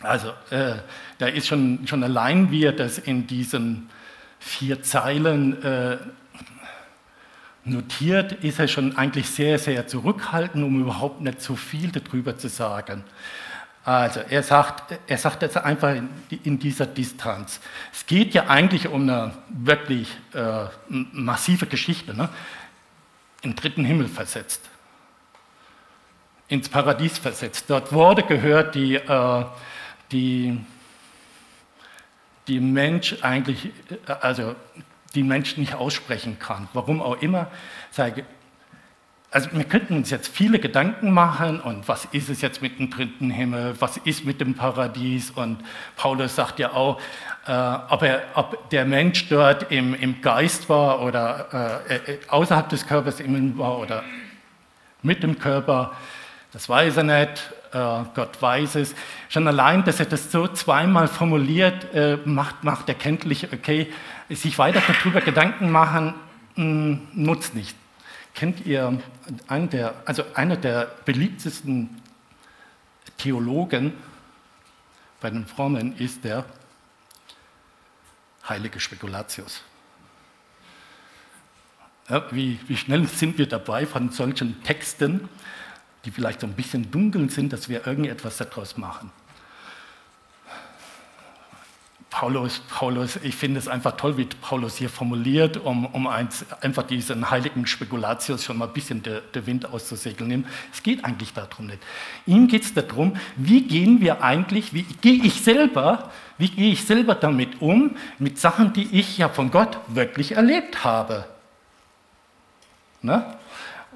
Also 0.01 0.29
äh, 0.50 0.75
da 1.18 1.27
ist 1.27 1.48
schon, 1.48 1.86
schon 1.88 2.03
allein, 2.03 2.51
wie 2.51 2.63
er 2.63 2.72
das 2.72 2.98
in 2.98 3.27
diesen 3.27 3.89
vier 4.39 4.82
Zeilen 4.82 5.62
äh, 5.63 5.98
notiert, 7.65 8.32
ist 8.44 8.60
er 8.60 8.68
schon 8.68 8.98
eigentlich 8.98 9.29
sehr, 9.29 9.60
sehr 9.60 9.88
zurückhaltend, 9.88 10.63
um 10.63 10.82
überhaupt 10.82 11.22
nicht 11.22 11.41
zu 11.41 11.56
viel 11.56 11.91
darüber 11.91 12.38
zu 12.38 12.48
sagen. 12.48 13.03
Also 13.84 14.20
er 14.20 14.44
sagt, 14.44 15.00
er 15.08 15.18
sagt 15.18 15.41
jetzt 15.41 15.58
einfach 15.58 15.96
in, 16.44 16.60
dieser 16.60 16.86
Distanz. 16.86 17.60
Es 17.91 18.06
geht 18.06 18.34
ja 18.34 18.48
eigentlich 18.48 18.88
um 18.88 19.03
eine 19.03 19.34
wirklich 19.50 20.15
äh, 20.34 20.65
massive 20.88 21.65
Geschichte. 21.65 22.13
Ne? 22.13 22.29
In 23.41 23.56
dritten 23.56 23.86
Himmel 23.86 24.08
versetzt, 24.08 24.62
ins 26.50 26.70
Paradies 26.70 27.18
versetzt. 27.18 27.65
Dort 27.70 27.91
wurde 27.94 28.24
gehört, 28.24 28.75
die, 28.75 28.96
äh, 28.96 29.46
die, 30.12 30.60
die 32.48 32.60
Mensch 32.60 33.18
eigentlich, 33.22 33.72
also 34.22 34.56
die 35.16 35.24
Mensch 35.24 35.58
nicht 35.58 35.75
aussprechen 35.75 36.38
kann. 36.39 36.68
Warum 36.74 37.01
auch 37.01 37.22
immer, 37.22 37.48
also 39.32 39.50
wir 39.51 39.63
könnten 39.63 39.96
uns 39.96 40.10
jetzt 40.10 40.28
viele 40.28 40.60
Gedanken 40.60 41.12
machen 41.12 41.60
und 41.60 41.88
was 41.88 42.06
ist 42.12 42.30
es 42.30 42.42
jetzt 42.42 42.62
mit 42.62 42.80
dem 42.80 42.89
dritten 42.89 43.30
Himmel, 43.30 43.75
was 43.80 43.98
ist 43.98 44.25
mit 44.25 44.42
dem 44.42 44.56
Paradies 44.56 45.30
und 45.32 45.63
Paulus 45.96 46.36
sagt 46.36 46.60
ja 46.60 46.72
auch, 46.74 47.00
äh, 47.46 47.51
ob, 47.89 48.01
er, 48.01 48.24
ob, 48.34 48.70
der 48.72 48.86
Mensch 48.86 49.30
dort 49.30 49.72
im, 49.72 49.94
im 49.94 50.22
Geist 50.22 50.68
war 50.70 51.01
oder 51.01 51.84
äh, 51.88 52.13
äh, 52.13 52.20
außerhalb 52.28 52.70
des 52.70 52.88
Körpers 52.88 53.20
innen 53.20 53.58
war 53.58 53.78
oder 53.78 54.04
mit 55.04 55.22
dem 55.22 55.38
Körper, 55.38 55.94
das 56.51 56.68
weiß 56.68 56.98
er 56.98 57.03
nicht, 57.03 57.53
äh, 57.74 58.03
Gott 58.15 58.41
weiß 58.41 58.75
es. 58.75 58.96
Schon 59.29 59.48
allein, 59.48 59.84
dass 59.84 60.00
er 60.00 60.08
das 60.08 60.32
so 60.32 60.48
zweimal 60.48 61.08
formuliert, 61.08 61.94
äh, 61.94 62.18
macht, 62.25 62.63
macht 62.63 62.89
erkenntlich, 62.89 63.51
okay, 63.53 63.91
sich 64.29 64.58
weiter 64.58 64.82
darüber 64.88 65.22
Gedanken 65.22 65.72
machen, 65.72 66.15
hm, 66.56 67.08
nutzt 67.13 67.56
nicht. 67.56 67.75
Kennt 68.34 68.65
ihr 68.65 69.00
einen 69.48 69.70
der, 69.70 69.96
also 70.06 70.24
einer 70.34 70.56
der 70.56 70.91
beliebtesten 71.06 72.01
Theologen 73.18 73.94
bei 75.20 75.29
den 75.29 75.46
Frommen 75.46 75.98
ist 75.98 76.24
der 76.24 76.46
heilige 78.48 78.79
Spekulatius. 78.79 79.62
Ja, 82.08 82.24
wie, 82.32 82.60
wie 82.68 82.77
schnell 82.77 83.06
sind 83.08 83.38
wir 83.38 83.48
dabei 83.48 83.86
von 83.86 84.10
solchen 84.10 84.63
Texten, 84.63 85.29
die 86.06 86.12
vielleicht 86.12 86.41
so 86.41 86.48
ein 86.48 86.53
bisschen 86.53 86.89
dunkel 86.91 87.29
sind, 87.29 87.53
dass 87.53 87.70
wir 87.70 87.86
irgendetwas 87.86 88.38
daraus 88.38 88.77
machen. 88.77 89.12
Paulus, 92.10 92.60
Paulus, 92.68 93.18
ich 93.22 93.36
finde 93.36 93.60
es 93.60 93.68
einfach 93.68 93.96
toll, 93.96 94.18
wie 94.18 94.25
Paulus 94.25 94.77
hier 94.77 94.89
formuliert, 94.89 95.58
um, 95.58 95.86
um 95.86 96.08
eins, 96.08 96.44
einfach 96.60 96.84
diesen 96.84 97.29
heiligen 97.29 97.68
Spekulatius 97.68 98.44
schon 98.44 98.58
mal 98.58 98.68
ein 98.68 98.74
bisschen 98.74 99.03
der, 99.03 99.22
der 99.22 99.46
Wind 99.46 99.72
auszusegeln. 99.72 100.46
Es 100.74 100.82
geht 100.82 101.06
eigentlich 101.06 101.34
darum 101.34 101.68
nicht. 101.68 101.79
Ihm 102.25 102.48
geht 102.48 102.63
es 102.63 102.74
darum, 102.74 103.15
wie 103.36 103.62
gehen 103.62 104.01
wir 104.01 104.24
eigentlich, 104.24 104.74
wie 104.74 104.84
gehe 104.84 105.24
ich 105.24 105.44
selber, 105.44 106.12
wie 106.39 106.50
gehe 106.50 106.74
ich 106.74 106.84
selber 106.84 107.13
damit 107.13 107.62
um, 107.62 107.96
mit 108.18 108.39
Sachen, 108.39 108.74
die 108.74 108.89
ich 108.91 109.20
ja 109.20 109.29
von 109.29 109.51
Gott 109.51 109.77
wirklich 109.88 110.32
erlebt 110.32 110.84
habe. 110.84 111.25
Ne? 113.03 113.38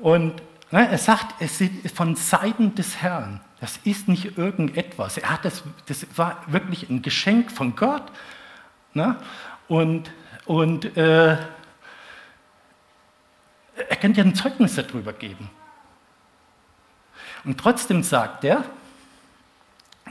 Und 0.01 0.33
er 0.81 0.97
sagt, 0.97 1.35
es 1.39 1.61
ist 1.61 1.95
von 1.95 2.15
Seiten 2.15 2.73
des 2.75 3.01
Herrn. 3.01 3.39
Das 3.59 3.79
ist 3.83 4.07
nicht 4.07 4.37
irgendetwas. 4.37 5.17
Er 5.17 5.29
hat 5.29 5.45
das, 5.45 5.63
das 5.85 6.05
war 6.15 6.43
wirklich 6.47 6.89
ein 6.89 7.01
Geschenk 7.01 7.51
von 7.51 7.75
Gott. 7.75 8.11
Ne? 8.93 9.15
Und, 9.67 10.11
und 10.45 10.97
äh, 10.97 11.37
er 13.75 13.95
kann 13.99 14.13
ja 14.13 14.23
ein 14.23 14.35
Zeugnis 14.35 14.75
darüber 14.75 15.13
geben. 15.13 15.49
Und 17.43 17.59
trotzdem 17.59 18.03
sagt 18.03 18.43
er, 18.43 18.63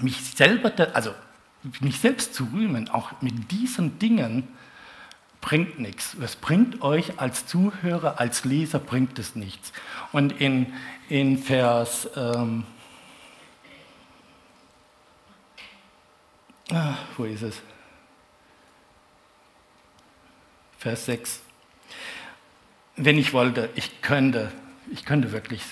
mich 0.01 0.35
selber, 0.35 0.73
also 0.95 1.15
mich 1.81 1.99
selbst 2.01 2.35
zu 2.35 2.45
rühmen, 2.53 2.89
auch 2.89 3.21
mit 3.21 3.51
diesen 3.51 3.99
Dingen, 3.99 4.49
bringt 5.43 5.79
nichts. 5.79 6.17
Es 6.23 6.37
bringt 6.37 6.81
euch 6.81 7.19
als 7.21 7.47
Zuhörer, 7.47 8.19
als 8.19 8.47
Leser, 8.47 8.79
bringt 8.79 9.19
es 9.19 9.37
nichts. 9.37 9.73
Und 10.13 10.41
in, 10.41 10.73
in 11.11 11.37
Vers 11.37 12.09
ähm, 12.17 12.65
Ah, 16.73 16.97
wo 17.19 17.25
ist 17.25 17.43
es? 17.43 17.61
Vers 20.79 21.05
6. 21.05 21.41
Wenn 22.97 23.19
ich 23.19 23.35
wollte, 23.35 23.69
ich 23.75 24.01
könnte, 24.01 24.51
ich 24.91 25.05
könnte 25.05 25.33
wirklich, 25.33 25.63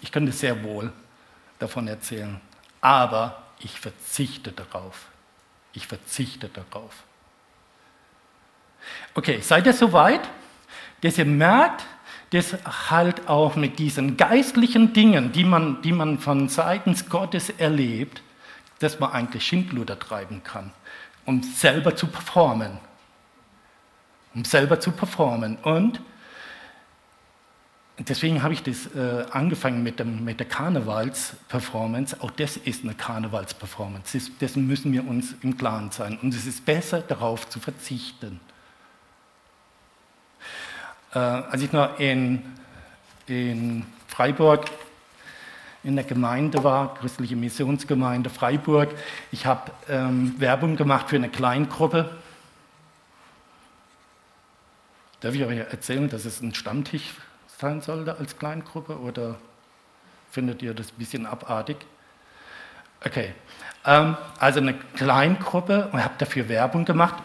ich 0.00 0.12
könnte 0.12 0.30
sehr 0.30 0.62
wohl 0.62 0.92
davon 1.58 1.88
erzählen, 1.88 2.40
aber 2.80 3.42
ich 3.58 3.80
verzichte 3.80 4.52
darauf. 4.52 5.08
Ich 5.72 5.88
verzichte 5.88 6.48
darauf. 6.48 7.02
Okay, 9.14 9.40
seid 9.40 9.66
ihr 9.66 9.72
soweit, 9.72 10.28
dass 11.02 11.18
ihr 11.18 11.24
merkt, 11.24 11.84
dass 12.30 12.56
halt 12.90 13.28
auch 13.28 13.54
mit 13.54 13.78
diesen 13.78 14.16
geistlichen 14.16 14.92
Dingen, 14.92 15.30
die 15.30 15.44
man, 15.44 15.82
die 15.82 15.92
man 15.92 16.18
von 16.18 16.48
seitens 16.48 17.08
Gottes 17.08 17.50
erlebt, 17.50 18.22
dass 18.80 18.98
man 18.98 19.12
eigentlich 19.12 19.46
Schindluder 19.46 19.98
treiben 19.98 20.42
kann, 20.42 20.72
um 21.24 21.42
selber 21.42 21.94
zu 21.94 22.08
performen. 22.08 22.78
Um 24.34 24.44
selber 24.44 24.80
zu 24.80 24.90
performen. 24.90 25.56
Und 25.62 26.00
deswegen 27.98 28.42
habe 28.42 28.52
ich 28.52 28.64
das 28.64 28.86
äh, 28.96 29.26
angefangen 29.30 29.84
mit, 29.84 30.00
dem, 30.00 30.24
mit 30.24 30.40
der 30.40 30.48
Karnevals-Performance. 30.48 32.16
Auch 32.20 32.32
das 32.32 32.56
ist 32.56 32.82
eine 32.82 32.94
Karnevals-Performance. 32.94 34.32
Dessen 34.40 34.66
müssen 34.66 34.92
wir 34.92 35.06
uns 35.06 35.36
im 35.42 35.56
Klaren 35.56 35.92
sein. 35.92 36.18
Und 36.20 36.34
es 36.34 36.46
ist 36.46 36.64
besser, 36.64 37.00
darauf 37.00 37.48
zu 37.48 37.60
verzichten. 37.60 38.40
Äh, 41.14 41.18
als 41.18 41.62
ich 41.62 41.72
noch 41.72 41.98
in, 42.00 42.42
in 43.26 43.86
Freiburg 44.08 44.66
in 45.84 45.96
der 45.96 46.04
Gemeinde 46.04 46.64
war, 46.64 46.94
christliche 46.94 47.36
Missionsgemeinde 47.36 48.30
Freiburg. 48.30 48.90
Ich 49.30 49.46
habe 49.46 49.70
ähm, 49.88 50.34
Werbung 50.38 50.76
gemacht 50.76 51.10
für 51.10 51.16
eine 51.16 51.28
Kleingruppe. 51.28 52.10
Darf 55.20 55.34
ich 55.34 55.44
euch 55.44 55.58
erzählen, 55.58 56.08
dass 56.08 56.24
es 56.24 56.40
ein 56.40 56.54
Stammtisch 56.54 57.14
sein 57.58 57.80
sollte 57.80 58.16
als 58.18 58.38
Kleingruppe 58.38 58.98
oder 58.98 59.36
findet 60.30 60.62
ihr 60.62 60.74
das 60.74 60.88
ein 60.88 60.98
bisschen 60.98 61.26
abartig? 61.26 61.76
Okay, 63.04 63.34
ähm, 63.84 64.16
also 64.38 64.60
eine 64.60 64.74
Kleingruppe 64.74 65.88
und 65.92 66.02
habe 66.02 66.14
dafür 66.18 66.48
Werbung 66.48 66.84
gemacht. 66.84 67.22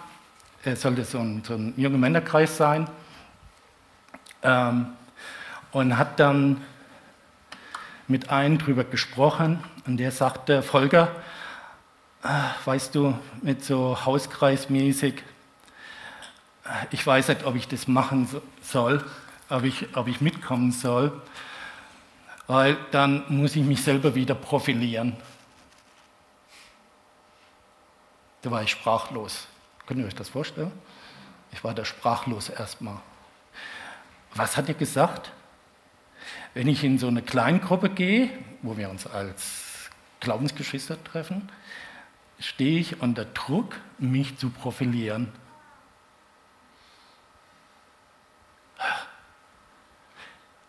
Es 0.63 0.81
sollte 0.81 1.05
so 1.05 1.19
ein, 1.19 1.41
so 1.43 1.55
ein 1.55 1.73
junger 1.77 1.97
Männerkreis 1.97 2.57
sein. 2.57 2.87
Ähm, 4.43 4.87
und 5.71 5.97
habe 5.97 6.11
dann 6.15 6.61
mit 8.07 8.29
einem 8.29 8.57
drüber 8.57 8.83
gesprochen 8.83 9.63
und 9.85 9.97
der 9.97 10.11
sagte, 10.11 10.63
Volker, 10.63 11.15
ah, 12.23 12.51
weißt 12.65 12.95
du, 12.95 13.17
mit 13.41 13.63
so 13.63 14.03
Hauskreismäßig, 14.03 15.23
ich 16.91 17.05
weiß 17.05 17.29
nicht, 17.29 17.45
ob 17.45 17.55
ich 17.55 17.67
das 17.67 17.87
machen 17.87 18.27
soll, 18.61 19.03
ob 19.49 19.63
ich, 19.63 19.95
ob 19.95 20.07
ich 20.07 20.21
mitkommen 20.21 20.71
soll, 20.71 21.21
weil 22.47 22.77
dann 22.91 23.23
muss 23.29 23.55
ich 23.55 23.63
mich 23.63 23.83
selber 23.83 24.15
wieder 24.15 24.35
profilieren. 24.35 25.15
Da 28.41 28.51
war 28.51 28.63
ich 28.63 28.71
sprachlos. 28.71 29.47
Könnt 29.85 29.99
ihr 29.99 30.07
euch 30.07 30.15
das 30.15 30.29
vorstellen? 30.29 30.71
Ich 31.51 31.63
war 31.63 31.73
da 31.73 31.83
sprachlos 31.83 32.49
erstmal. 32.49 32.97
Was 34.35 34.57
hat 34.57 34.67
er 34.67 34.75
gesagt? 34.75 35.31
Wenn 36.53 36.67
ich 36.67 36.83
in 36.83 36.97
so 36.97 37.07
eine 37.07 37.21
Kleingruppe 37.21 37.89
gehe, 37.89 38.29
wo 38.61 38.77
wir 38.77 38.89
uns 38.89 39.07
als 39.07 39.89
Glaubensgeschwister 40.19 41.01
treffen, 41.03 41.49
stehe 42.39 42.79
ich 42.79 43.01
unter 43.01 43.25
Druck, 43.25 43.75
mich 43.97 44.37
zu 44.37 44.49
profilieren. 44.49 45.31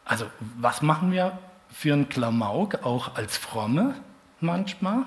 Also 0.04 0.28
was 0.56 0.82
machen 0.82 1.12
wir 1.12 1.38
für 1.72 1.92
einen 1.92 2.08
Klamauk, 2.08 2.84
auch 2.84 3.14
als 3.14 3.36
Fromme 3.36 3.94
manchmal, 4.40 5.04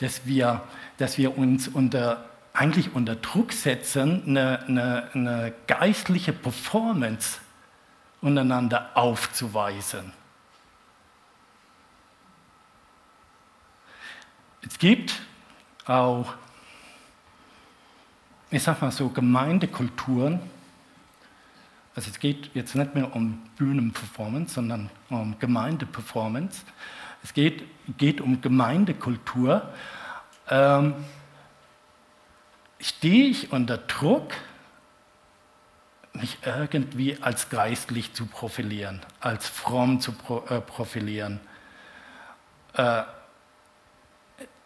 dass 0.00 0.26
wir, 0.26 0.62
dass 0.98 1.18
wir 1.18 1.38
uns 1.38 1.68
unter, 1.68 2.28
eigentlich 2.52 2.94
unter 2.94 3.14
Druck 3.14 3.52
setzen, 3.52 4.24
eine, 4.26 4.64
eine, 4.66 5.08
eine 5.14 5.52
geistliche 5.68 6.32
Performance 6.32 7.38
untereinander 8.20 8.90
aufzuweisen. 8.94 10.12
Es 14.62 14.78
gibt 14.78 15.20
auch, 15.86 16.34
ich 18.50 18.62
sag 18.62 18.82
mal 18.82 18.92
so, 18.92 19.08
Gemeindekulturen. 19.08 20.40
Also 21.94 22.10
es 22.10 22.18
geht 22.18 22.54
jetzt 22.54 22.74
nicht 22.74 22.94
mehr 22.94 23.14
um 23.14 23.42
Bühnenperformance, 23.56 24.54
sondern 24.54 24.90
um 25.08 25.38
Gemeindeperformance. 25.38 26.62
Es 27.22 27.34
geht, 27.34 27.64
geht 27.98 28.20
um 28.20 28.40
Gemeindekultur. 28.40 29.68
Ähm, 30.48 30.94
stehe 32.80 33.28
ich 33.28 33.52
unter 33.52 33.78
Druck, 33.78 34.32
mich 36.12 36.38
irgendwie 36.44 37.18
als 37.20 37.48
geistlich 37.48 38.12
zu 38.14 38.26
profilieren, 38.26 39.00
als 39.20 39.48
fromm 39.48 40.00
zu 40.00 40.12
äh, 40.48 40.60
profilieren? 40.60 41.40
Äh, 42.74 43.02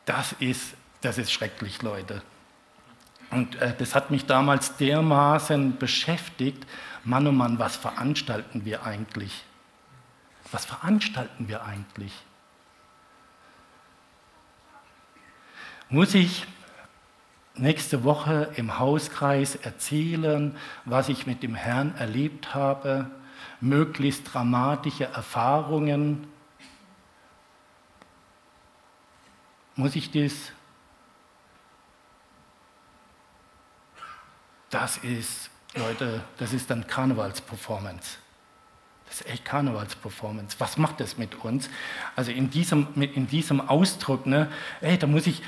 das 0.05 0.33
ist, 0.39 0.75
das 1.01 1.19
ist 1.19 1.33
schrecklich, 1.33 1.83
Leute. 1.83 2.23
Und 3.31 3.57
äh, 3.57 3.75
das 3.77 3.95
hat 3.95 4.11
mich 4.11 4.27
damals 4.27 4.77
dermaßen 4.77 5.79
beschäftigt. 5.79 6.67
Mann, 7.05 7.27
oh 7.27 7.33
Mann, 7.33 7.59
was 7.59 7.77
veranstalten 7.77 8.65
wir 8.65 8.85
eigentlich? 8.85 9.45
Was 10.53 10.65
veranstalten 10.65 11.49
wir 11.49 11.65
eigentlich? 11.65 12.13
Muss 15.89 16.15
ich 16.15 16.47
nächste 17.55 18.05
Woche 18.05 18.51
im 18.57 18.79
Hauskreis 18.79 19.57
erzählen, 19.57 20.57
was 20.85 21.09
ich 21.09 21.27
mit 21.27 21.43
dem 21.43 21.55
Herrn 21.55 21.95
erlebt 21.97 22.55
habe, 22.55 23.11
möglichst 23.61 24.35
dramatische 24.35 25.05
Erfahrungen 25.05 26.27
Muss 29.77 29.97
ich 29.97 30.11
das? 30.11 30.53
Das 34.71 34.99
ist, 34.99 35.51
Leute, 35.75 36.23
das 36.39 36.53
ist 36.53 36.71
dann 36.71 36.87
Karnevalsperformance. 36.87 38.19
Das 39.15 39.21
ist 39.21 39.33
echt 39.33 39.45
Karnevalsperformance. 39.45 40.57
Was 40.59 40.77
macht 40.77 40.99
das 40.99 41.19
mit 41.19 41.37
uns? 41.45 41.71
Also 42.17 42.33
in 42.33 42.51
diesem, 42.51 42.89
in 42.97 43.29
diesem 43.29 43.61
Ausdruck, 43.61 44.27
ne, 44.27 44.51
ey, 44.81 44.99
da 44.99 45.07
muss 45.07 45.29
ich, 45.29 45.41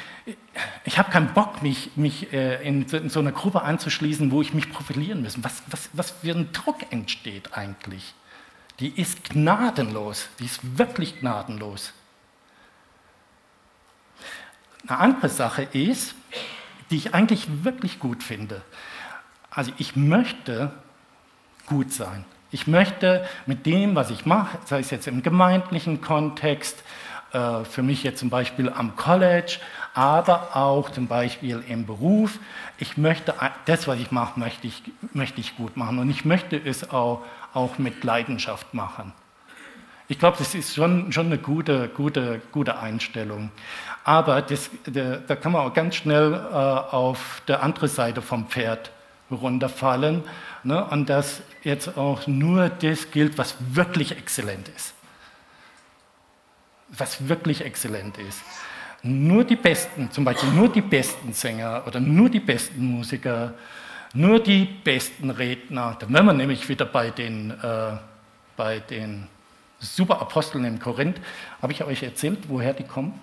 ich 0.84 0.98
habe 1.00 1.10
keinen 1.10 1.34
Bock, 1.34 1.62
mich, 1.62 1.90
mich 1.96 2.32
äh, 2.32 2.62
in, 2.62 2.86
so, 2.86 2.96
in, 2.96 3.10
so, 3.10 3.18
einer 3.18 3.32
Gruppe 3.32 3.62
anzuschließen, 3.62 4.30
wo 4.30 4.40
ich 4.40 4.54
mich 4.54 4.70
profilieren 4.70 5.24
muss. 5.24 5.42
Was, 5.42 5.64
was, 5.66 5.90
was 5.94 6.12
für 6.12 6.30
ein 6.30 6.52
Druck 6.52 6.92
entsteht 6.92 7.54
eigentlich? 7.54 8.14
Die 8.78 8.90
ist 9.00 9.24
gnadenlos, 9.24 10.28
die 10.38 10.44
ist 10.44 10.78
wirklich 10.78 11.18
gnadenlos. 11.18 11.92
Eine 14.86 14.98
andere 14.98 15.28
Sache 15.28 15.62
ist, 15.62 16.14
die 16.92 16.98
ich 16.98 17.14
eigentlich 17.14 17.64
wirklich 17.64 17.98
gut 17.98 18.22
finde. 18.22 18.62
Also 19.50 19.72
ich 19.78 19.96
möchte 19.96 20.72
gut 21.66 21.92
sein. 21.92 22.24
Ich 22.56 22.66
möchte 22.66 23.22
mit 23.44 23.66
dem, 23.66 23.94
was 23.96 24.08
ich 24.08 24.24
mache, 24.24 24.56
sei 24.64 24.78
es 24.78 24.90
jetzt 24.90 25.06
im 25.06 25.22
gemeindlichen 25.22 26.00
Kontext, 26.00 26.82
äh, 27.34 27.64
für 27.64 27.82
mich 27.82 28.02
jetzt 28.02 28.18
zum 28.18 28.30
Beispiel 28.30 28.70
am 28.70 28.96
College, 28.96 29.58
aber 29.92 30.56
auch 30.56 30.88
zum 30.88 31.06
Beispiel 31.06 31.62
im 31.68 31.84
Beruf, 31.84 32.38
ich 32.78 32.96
möchte, 32.96 33.34
das, 33.66 33.86
was 33.86 33.98
ich 33.98 34.10
mache, 34.10 34.40
möchte 34.40 34.66
ich, 34.66 34.82
möchte 35.12 35.38
ich 35.38 35.54
gut 35.58 35.76
machen 35.76 35.98
und 35.98 36.08
ich 36.08 36.24
möchte 36.24 36.56
es 36.56 36.88
auch, 36.90 37.26
auch 37.52 37.76
mit 37.76 38.02
Leidenschaft 38.04 38.72
machen. 38.72 39.12
Ich 40.08 40.18
glaube, 40.18 40.38
das 40.38 40.54
ist 40.54 40.74
schon, 40.74 41.12
schon 41.12 41.26
eine 41.26 41.36
gute, 41.36 41.88
gute, 41.88 42.40
gute 42.52 42.78
Einstellung. 42.78 43.50
Aber 44.02 44.40
das, 44.40 44.70
da, 44.86 45.36
kann 45.36 45.52
man 45.52 45.60
auch 45.60 45.74
ganz 45.74 45.96
schnell 45.96 46.32
äh, 46.32 46.54
auf 46.54 47.42
der 47.48 47.62
anderen 47.62 47.90
Seite 47.90 48.22
vom 48.22 48.46
Pferd 48.46 48.92
runterfallen 49.30 50.22
ne, 50.66 50.84
und 50.84 51.08
dass 51.08 51.42
jetzt 51.62 51.96
auch 51.96 52.26
nur 52.26 52.68
das 52.68 53.10
gilt, 53.10 53.38
was 53.38 53.56
wirklich 53.70 54.12
exzellent 54.12 54.68
ist. 54.68 54.94
Was 56.88 57.28
wirklich 57.28 57.64
exzellent 57.64 58.18
ist. 58.18 58.42
Nur 59.02 59.44
die 59.44 59.56
Besten, 59.56 60.10
zum 60.10 60.24
Beispiel 60.24 60.50
nur 60.50 60.68
die 60.68 60.80
besten 60.80 61.32
Sänger 61.32 61.84
oder 61.86 62.00
nur 62.00 62.28
die 62.28 62.40
besten 62.40 62.84
Musiker, 62.84 63.54
nur 64.14 64.40
die 64.40 64.64
besten 64.64 65.30
Redner, 65.30 65.96
da 65.98 66.10
wären 66.10 66.26
wir 66.26 66.32
nämlich 66.32 66.68
wieder 66.68 66.86
bei 66.86 67.10
den, 67.10 67.50
äh, 67.50 67.96
bei 68.56 68.80
den 68.80 69.28
Superaposteln 69.78 70.64
in 70.64 70.78
Korinth. 70.80 71.20
Habe 71.60 71.72
ich 71.72 71.84
euch 71.84 72.02
erzählt, 72.02 72.48
woher 72.48 72.72
die 72.72 72.84
kommen? 72.84 73.20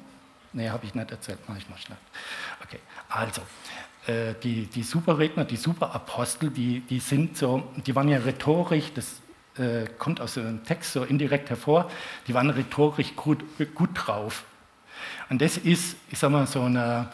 Nee, 0.53 0.69
habe 0.69 0.85
ich 0.85 0.93
nicht 0.93 1.09
erzählt, 1.09 1.39
mache 1.49 1.57
ich 1.57 1.67
mal 1.67 1.77
schnell. 1.77 1.97
Okay, 2.63 2.79
also, 3.09 3.41
äh, 4.07 4.33
die, 4.43 4.65
die 4.65 4.83
Superredner, 4.83 5.45
die 5.45 5.55
Superapostel, 5.55 6.49
die, 6.49 6.81
die 6.81 6.99
sind 6.99 7.37
so, 7.37 7.63
die 7.85 7.95
waren 7.95 8.09
ja 8.09 8.17
rhetorisch, 8.17 8.91
das 8.93 9.21
äh, 9.57 9.85
kommt 9.97 10.19
aus 10.19 10.33
dem 10.33 10.63
Text 10.63 10.93
so 10.93 11.03
indirekt 11.03 11.49
hervor, 11.49 11.89
die 12.27 12.33
waren 12.33 12.49
rhetorisch 12.49 13.15
gut, 13.15 13.43
gut 13.75 13.91
drauf. 13.93 14.43
Und 15.29 15.41
das 15.41 15.57
ist, 15.57 15.95
ich 16.11 16.19
sag 16.19 16.31
mal, 16.31 16.47
so 16.47 16.63
eine, 16.63 17.09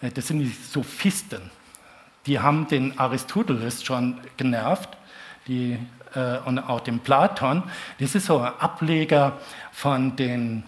äh, 0.00 0.10
das 0.10 0.28
sind 0.28 0.40
die 0.40 0.48
Sophisten. 0.48 1.50
Die 2.26 2.38
haben 2.38 2.68
den 2.68 2.98
Aristoteles 2.98 3.84
schon 3.84 4.20
genervt, 4.36 4.90
die, 5.46 5.78
äh, 6.14 6.38
und 6.38 6.58
auch 6.58 6.80
den 6.80 7.00
Platon. 7.00 7.62
Das 7.98 8.14
ist 8.14 8.26
so 8.26 8.38
ein 8.38 8.52
Ableger 8.58 9.38
von 9.72 10.16
den 10.16 10.64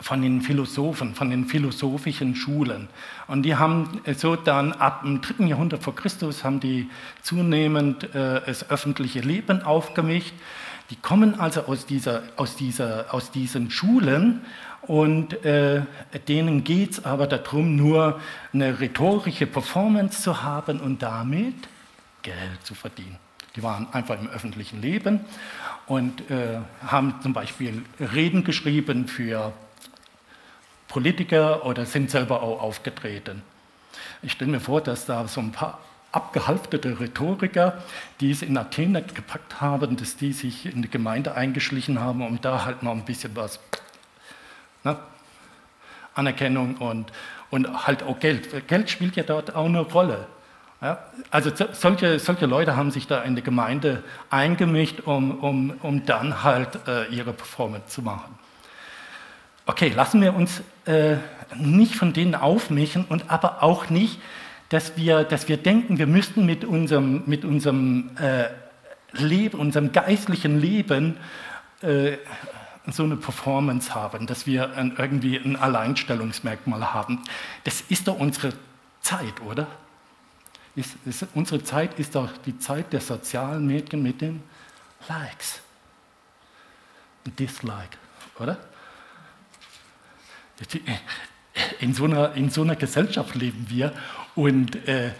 von 0.00 0.22
den 0.22 0.40
Philosophen, 0.42 1.14
von 1.14 1.30
den 1.30 1.46
philosophischen 1.46 2.34
Schulen. 2.34 2.88
Und 3.26 3.42
die 3.42 3.56
haben 3.56 4.00
so 4.16 4.36
dann 4.36 4.72
ab 4.72 5.02
dem 5.02 5.20
dritten 5.20 5.46
Jahrhundert 5.46 5.82
vor 5.82 5.94
Christus 5.94 6.44
haben 6.44 6.60
die 6.60 6.88
zunehmend 7.22 8.14
äh, 8.14 8.40
das 8.44 8.68
öffentliche 8.70 9.20
Leben 9.20 9.62
aufgemischt. 9.62 10.34
Die 10.90 10.96
kommen 10.96 11.40
also 11.40 11.62
aus, 11.62 11.86
dieser, 11.86 12.22
aus, 12.36 12.56
dieser, 12.56 13.14
aus 13.14 13.30
diesen 13.30 13.70
Schulen 13.70 14.42
und 14.82 15.44
äh, 15.44 15.82
denen 16.28 16.64
geht 16.64 16.92
es 16.92 17.04
aber 17.04 17.26
darum, 17.26 17.76
nur 17.76 18.20
eine 18.52 18.80
rhetorische 18.80 19.46
Performance 19.46 20.22
zu 20.22 20.42
haben 20.42 20.80
und 20.80 21.02
damit 21.02 21.54
Geld 22.22 22.64
zu 22.64 22.74
verdienen. 22.74 23.16
Die 23.54 23.62
waren 23.62 23.86
einfach 23.92 24.18
im 24.20 24.28
öffentlichen 24.28 24.80
Leben 24.80 25.20
und 25.86 26.30
äh, 26.30 26.58
haben 26.86 27.14
zum 27.22 27.32
Beispiel 27.32 27.82
Reden 28.00 28.44
geschrieben 28.44 29.06
für 29.06 29.52
Politiker 30.92 31.64
oder 31.64 31.86
sind 31.86 32.10
selber 32.10 32.42
auch 32.42 32.60
aufgetreten. 32.60 33.40
Ich 34.20 34.32
stelle 34.32 34.50
mir 34.50 34.60
vor, 34.60 34.82
dass 34.82 35.06
da 35.06 35.26
so 35.26 35.40
ein 35.40 35.50
paar 35.50 35.78
abgehalfterte 36.12 37.00
Rhetoriker, 37.00 37.82
die 38.20 38.30
es 38.30 38.42
in 38.42 38.58
Athen 38.58 38.92
gepackt 38.92 39.62
haben, 39.62 39.96
dass 39.96 40.16
die 40.16 40.34
sich 40.34 40.66
in 40.66 40.82
die 40.82 40.90
Gemeinde 40.90 41.34
eingeschlichen 41.34 41.98
haben, 41.98 42.20
um 42.20 42.38
da 42.42 42.66
halt 42.66 42.82
noch 42.82 42.92
ein 42.92 43.06
bisschen 43.06 43.34
was, 43.34 43.58
ne? 44.84 44.98
Anerkennung 46.14 46.76
und, 46.76 47.10
und 47.48 47.86
halt 47.86 48.02
auch 48.02 48.20
Geld. 48.20 48.68
Geld 48.68 48.90
spielt 48.90 49.16
ja 49.16 49.22
dort 49.22 49.54
auch 49.54 49.64
eine 49.64 49.80
Rolle. 49.80 50.26
Ja? 50.82 50.98
Also 51.30 51.50
solche, 51.72 52.18
solche 52.18 52.44
Leute 52.44 52.76
haben 52.76 52.90
sich 52.90 53.06
da 53.06 53.22
in 53.22 53.34
die 53.34 53.42
Gemeinde 53.42 54.04
eingemischt, 54.28 55.00
um, 55.00 55.38
um, 55.40 55.70
um 55.80 56.04
dann 56.04 56.42
halt 56.42 56.86
äh, 56.86 57.06
ihre 57.06 57.32
Performance 57.32 57.86
zu 57.86 58.02
machen. 58.02 58.41
Okay, 59.64 59.92
lassen 59.94 60.20
wir 60.20 60.34
uns 60.34 60.62
äh, 60.86 61.16
nicht 61.56 61.94
von 61.94 62.12
denen 62.12 62.34
aufmischen 62.34 63.04
und 63.04 63.30
aber 63.30 63.62
auch 63.62 63.90
nicht, 63.90 64.20
dass 64.70 64.96
wir, 64.96 65.24
dass 65.24 65.48
wir 65.48 65.56
denken, 65.56 65.98
wir 65.98 66.06
müssten 66.06 66.46
mit 66.46 66.64
unserem, 66.64 67.22
mit 67.26 67.44
unserem 67.44 68.10
äh, 68.16 68.48
Leben, 69.12 69.58
unserem 69.58 69.92
geistlichen 69.92 70.60
Leben 70.60 71.16
äh, 71.82 72.16
so 72.86 73.04
eine 73.04 73.16
Performance 73.16 73.94
haben, 73.94 74.26
dass 74.26 74.46
wir 74.46 74.74
ein, 74.74 74.94
irgendwie 74.96 75.36
ein 75.36 75.56
Alleinstellungsmerkmal 75.56 76.92
haben. 76.92 77.22
Das 77.64 77.82
ist 77.82 78.08
doch 78.08 78.18
unsere 78.18 78.54
Zeit, 79.00 79.40
oder? 79.46 79.68
Ist, 80.74 80.96
ist, 81.04 81.26
unsere 81.34 81.62
Zeit 81.62 81.98
ist 81.98 82.14
doch 82.14 82.30
die 82.46 82.58
Zeit 82.58 82.92
der 82.92 83.00
sozialen 83.00 83.66
Medien 83.66 84.02
mit 84.02 84.20
den 84.20 84.42
Likes 85.08 85.60
Dislike, 87.38 87.98
oder? 88.38 88.58
In 91.80 91.94
so 91.94 92.04
einer, 92.04 92.34
in 92.34 92.50
so 92.50 92.62
einer 92.62 92.76
Gesellschaft 92.76 93.34
leben 93.34 93.66
wir. 93.68 93.92
Und 94.34 94.88
äh, 94.88 95.10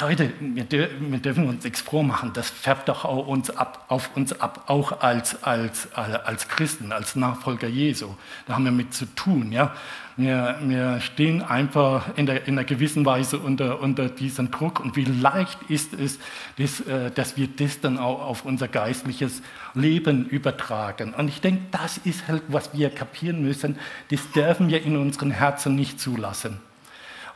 Leute, 0.00 0.32
wir, 0.38 0.70
wir, 0.70 1.18
dürfen 1.18 1.48
uns 1.48 1.64
nichts 1.64 1.80
vormachen, 1.80 2.30
das 2.32 2.50
färbt 2.50 2.88
doch 2.88 3.04
auch 3.04 3.26
uns 3.26 3.50
ab, 3.50 3.84
auf 3.88 4.16
uns 4.16 4.38
ab, 4.40 4.64
auch 4.68 5.00
als, 5.00 5.42
als, 5.42 5.92
als 5.92 6.46
Christen, 6.46 6.92
als 6.92 7.16
Nachfolger 7.16 7.66
Jesu. 7.66 8.14
Da 8.46 8.54
haben 8.54 8.64
wir 8.64 8.70
mit 8.70 8.94
zu 8.94 9.06
tun. 9.06 9.50
Ja? 9.50 9.74
Wir, 10.16 10.56
wir 10.62 11.00
stehen 11.00 11.42
einfach 11.42 12.16
in, 12.16 12.26
der, 12.26 12.46
in 12.46 12.54
einer 12.54 12.64
gewissen 12.64 13.04
Weise 13.06 13.38
unter, 13.38 13.80
unter 13.80 14.08
diesem 14.08 14.52
Druck 14.52 14.78
und 14.78 14.94
wie 14.94 15.04
leicht 15.04 15.58
ist 15.68 15.94
es, 15.94 16.20
dass, 16.58 16.80
äh, 16.82 17.10
dass 17.10 17.36
wir 17.36 17.48
das 17.48 17.80
dann 17.80 17.98
auch 17.98 18.20
auf 18.20 18.44
unser 18.44 18.68
geistliches 18.68 19.42
Leben 19.74 20.26
übertragen. 20.26 21.12
Und 21.14 21.26
ich 21.28 21.40
denke, 21.40 21.62
das 21.72 21.98
ist 21.98 22.28
halt, 22.28 22.42
was 22.48 22.72
wir 22.72 22.90
kapieren 22.90 23.42
müssen, 23.42 23.76
das 24.10 24.30
dürfen 24.30 24.68
wir 24.68 24.82
in 24.82 24.96
unseren 24.96 25.32
Herzen 25.32 25.74
nicht 25.74 25.98
zulassen. 25.98 26.67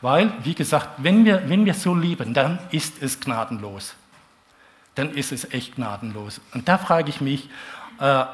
Weil, 0.03 0.33
wie 0.43 0.53
gesagt, 0.53 0.89
wenn 0.97 1.23
wir, 1.23 1.47
wenn 1.47 1.63
wir 1.63 1.73
so 1.73 1.95
lieben, 1.95 2.33
dann 2.33 2.59
ist 2.71 3.01
es 3.01 3.21
gnadenlos. 3.21 3.95
Dann 4.95 5.13
ist 5.13 5.31
es 5.31 5.49
echt 5.53 5.77
gnadenlos. 5.77 6.41
Und 6.53 6.67
da 6.67 6.77
frage 6.77 7.09
ich 7.09 7.21
mich, 7.21 7.49
äh, 8.01 8.25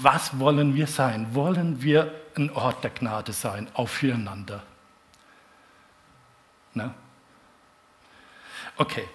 was 0.00 0.40
wollen 0.40 0.74
wir 0.74 0.88
sein? 0.88 1.36
Wollen 1.36 1.82
wir 1.82 2.12
ein 2.34 2.50
Ort 2.50 2.82
der 2.82 2.90
Gnade 2.90 3.32
sein, 3.32 3.68
auch 3.74 3.88
füreinander? 3.88 4.60
Ne? 6.74 6.92
Okay. 8.76 9.08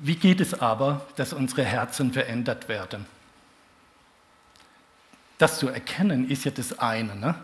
Wie 0.00 0.16
geht 0.16 0.40
es 0.40 0.54
aber, 0.54 1.06
dass 1.16 1.34
unsere 1.34 1.62
Herzen 1.62 2.10
verändert 2.14 2.70
werden? 2.70 3.04
Das 5.36 5.58
zu 5.58 5.68
erkennen 5.68 6.30
ist 6.30 6.46
ja 6.46 6.50
das 6.50 6.78
eine. 6.78 7.14
Ne? 7.14 7.34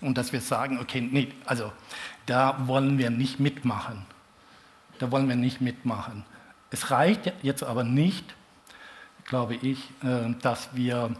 Und 0.00 0.16
dass 0.16 0.32
wir 0.32 0.40
sagen, 0.40 0.78
okay, 0.78 1.00
nee, 1.00 1.28
also 1.44 1.72
da 2.26 2.66
wollen 2.66 2.98
wir 2.98 3.10
nicht 3.10 3.40
mitmachen. 3.40 4.06
Da 4.98 5.10
wollen 5.10 5.28
wir 5.28 5.36
nicht 5.36 5.60
mitmachen. 5.60 6.24
Es 6.70 6.90
reicht 6.90 7.32
jetzt 7.42 7.62
aber 7.62 7.84
nicht, 7.84 8.34
glaube 9.24 9.54
ich, 9.54 9.78
äh, 10.02 10.34
dass 10.42 10.74
wir, 10.74 11.14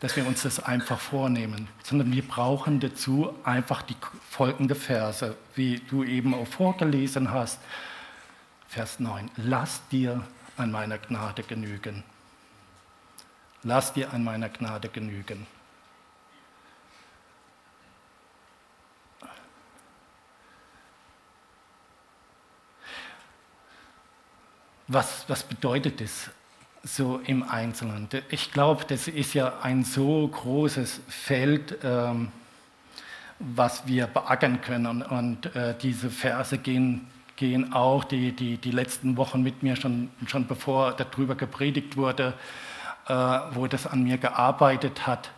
dass 0.00 0.16
wir 0.16 0.26
uns 0.26 0.42
das 0.42 0.62
einfach 0.62 0.98
vornehmen, 0.98 1.68
sondern 1.82 2.12
wir 2.12 2.26
brauchen 2.26 2.80
dazu 2.80 3.34
einfach 3.44 3.82
die 3.82 3.96
folgende 4.30 4.74
Verse, 4.74 5.36
wie 5.54 5.80
du 5.90 6.04
eben 6.04 6.34
auch 6.34 6.46
vorgelesen 6.46 7.30
hast. 7.30 7.60
Vers 8.68 9.00
9. 9.00 9.30
Lass 9.36 9.86
dir 9.88 10.22
an 10.56 10.70
meiner 10.70 10.98
Gnade 10.98 11.42
genügen. 11.42 12.02
Lass 13.62 13.92
dir 13.92 14.12
an 14.12 14.22
meiner 14.24 14.48
Gnade 14.48 14.88
genügen. 14.88 15.46
Was, 24.88 25.24
was 25.28 25.42
bedeutet 25.42 26.00
das 26.00 26.30
so 26.84 27.20
im 27.26 27.42
Einzelnen? 27.42 28.08
Ich 28.30 28.52
glaube, 28.52 28.84
das 28.86 29.08
ist 29.08 29.34
ja 29.34 29.58
ein 29.62 29.82
so 29.84 30.28
großes 30.28 31.00
Feld, 31.08 31.78
ähm, 31.82 32.30
was 33.40 33.86
wir 33.86 34.06
beackern 34.06 34.60
können. 34.60 35.02
Und 35.02 35.54
äh, 35.56 35.74
diese 35.80 36.08
Verse 36.08 36.56
gehen, 36.58 37.08
gehen 37.34 37.72
auch 37.72 38.04
die, 38.04 38.32
die, 38.32 38.58
die 38.58 38.70
letzten 38.70 39.16
Wochen 39.16 39.42
mit 39.42 39.62
mir, 39.62 39.74
schon, 39.74 40.10
schon 40.26 40.46
bevor 40.46 40.92
darüber 40.92 41.34
gepredigt 41.34 41.96
wurde, 41.96 42.34
äh, 43.08 43.12
wo 43.52 43.66
das 43.66 43.86
an 43.88 44.04
mir 44.04 44.18
gearbeitet 44.18 45.06
hat. 45.06 45.30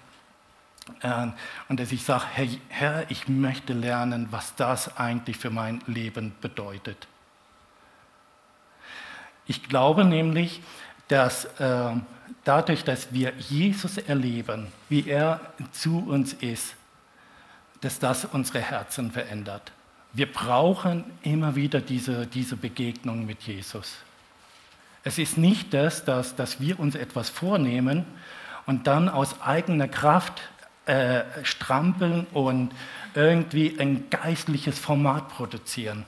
Äh, 1.00 1.28
und 1.70 1.80
dass 1.80 1.90
ich 1.90 2.04
sage, 2.04 2.24
Herr, 2.32 2.46
Herr, 2.68 3.10
ich 3.10 3.28
möchte 3.28 3.72
lernen, 3.72 4.28
was 4.30 4.54
das 4.56 4.98
eigentlich 4.98 5.38
für 5.38 5.50
mein 5.50 5.80
Leben 5.86 6.34
bedeutet. 6.42 7.08
Ich 9.48 9.64
glaube 9.68 10.04
nämlich, 10.04 10.60
dass 11.08 11.46
äh, 11.58 11.90
dadurch, 12.44 12.84
dass 12.84 13.12
wir 13.12 13.32
Jesus 13.38 13.98
erleben, 13.98 14.68
wie 14.88 15.08
er 15.08 15.40
zu 15.72 15.98
uns 15.98 16.34
ist, 16.34 16.74
dass 17.80 17.98
das 17.98 18.24
unsere 18.26 18.60
Herzen 18.60 19.10
verändert. 19.10 19.72
Wir 20.12 20.30
brauchen 20.30 21.04
immer 21.22 21.56
wieder 21.56 21.80
diese, 21.80 22.26
diese 22.26 22.56
Begegnung 22.56 23.26
mit 23.26 23.42
Jesus. 23.42 23.96
Es 25.04 25.18
ist 25.18 25.38
nicht 25.38 25.72
das, 25.72 26.04
dass, 26.04 26.36
dass 26.36 26.60
wir 26.60 26.78
uns 26.78 26.94
etwas 26.94 27.30
vornehmen 27.30 28.04
und 28.66 28.86
dann 28.86 29.08
aus 29.08 29.40
eigener 29.40 29.88
Kraft 29.88 30.42
äh, 30.86 31.22
strampeln 31.42 32.26
und 32.32 32.70
irgendwie 33.14 33.76
ein 33.78 34.10
geistliches 34.10 34.78
Format 34.78 35.28
produzieren. 35.28 36.04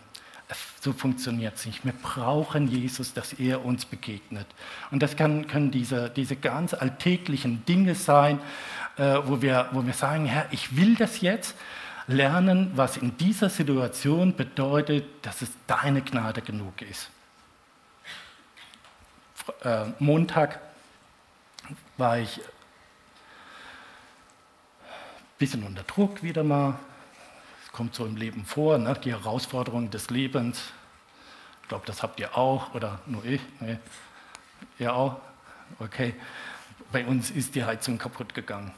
So 0.81 0.95
funktioniert 0.95 1.57
es 1.57 1.67
nicht. 1.67 1.85
Wir 1.85 1.93
brauchen 1.93 2.67
Jesus, 2.67 3.13
dass 3.13 3.35
er 3.35 3.67
uns 3.67 3.85
begegnet. 3.85 4.47
Und 4.91 5.03
das 5.03 5.15
kann, 5.15 5.47
können 5.47 5.71
diese, 5.71 6.09
diese 6.09 6.37
ganz 6.37 6.73
alltäglichen 6.73 7.67
Dinge 7.67 7.95
sein, 7.95 8.41
äh, 8.97 9.19
wo, 9.25 9.43
wir, 9.43 9.69
wo 9.73 9.85
wir 9.85 9.93
sagen, 9.93 10.25
Herr, 10.25 10.47
ich 10.53 10.77
will 10.77 10.95
das 10.95 11.21
jetzt 11.21 11.55
lernen, 12.07 12.73
was 12.77 12.97
in 12.97 13.15
dieser 13.19 13.51
Situation 13.51 14.35
bedeutet, 14.35 15.05
dass 15.21 15.43
es 15.43 15.51
deine 15.67 16.01
Gnade 16.01 16.41
genug 16.41 16.81
ist. 16.81 17.11
Äh, 19.63 19.85
Montag 19.99 20.61
war 21.99 22.19
ich 22.19 22.39
ein 22.39 22.45
bisschen 25.39 25.63
unter 25.63 25.83
Druck 25.83 26.23
wieder 26.23 26.43
mal 26.43 26.79
kommt 27.73 27.95
so 27.95 28.07
im 28.07 28.17
Leben 28.17 28.45
vor, 28.45 28.79
ne? 28.79 28.99
die 29.03 29.13
Herausforderungen 29.13 29.91
des 29.91 30.11
Lebens. 30.11 30.73
Ich 31.63 31.69
glaube, 31.69 31.87
das 31.87 32.03
habt 32.03 32.19
ihr 32.21 32.37
auch, 32.37 32.75
oder 32.75 33.01
nur 33.07 33.25
ich? 33.25 33.41
Nee. 33.61 33.79
Ihr 34.79 34.95
auch? 34.95 35.21
Okay. 35.79 36.15
Bei 36.93 37.07
uns 37.07 37.31
ist 37.31 37.55
die 37.55 37.65
Heizung 37.65 37.99
kaputt 37.99 38.35
gegangen. 38.35 38.73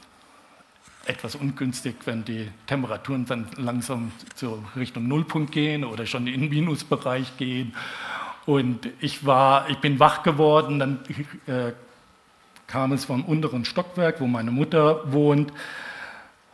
Etwas 1.05 1.35
ungünstig, 1.35 1.95
wenn 2.05 2.23
die 2.23 2.49
Temperaturen 2.67 3.25
dann 3.25 3.47
langsam 3.57 4.11
so 4.35 4.63
Richtung 4.75 5.07
Nullpunkt 5.07 5.51
gehen 5.51 5.83
oder 5.83 6.05
schon 6.05 6.27
in 6.27 6.41
den 6.41 6.49
Minusbereich 6.49 7.35
gehen. 7.37 7.75
Und 8.45 8.89
ich, 8.99 9.25
war, 9.25 9.69
ich 9.69 9.79
bin 9.79 9.99
wach 9.99 10.21
geworden, 10.23 10.79
dann 10.79 10.99
äh, 11.47 11.73
kam 12.67 12.91
es 12.91 13.05
vom 13.05 13.25
unteren 13.25 13.65
Stockwerk, 13.65 14.21
wo 14.21 14.27
meine 14.27 14.51
Mutter 14.51 15.11
wohnt. 15.11 15.51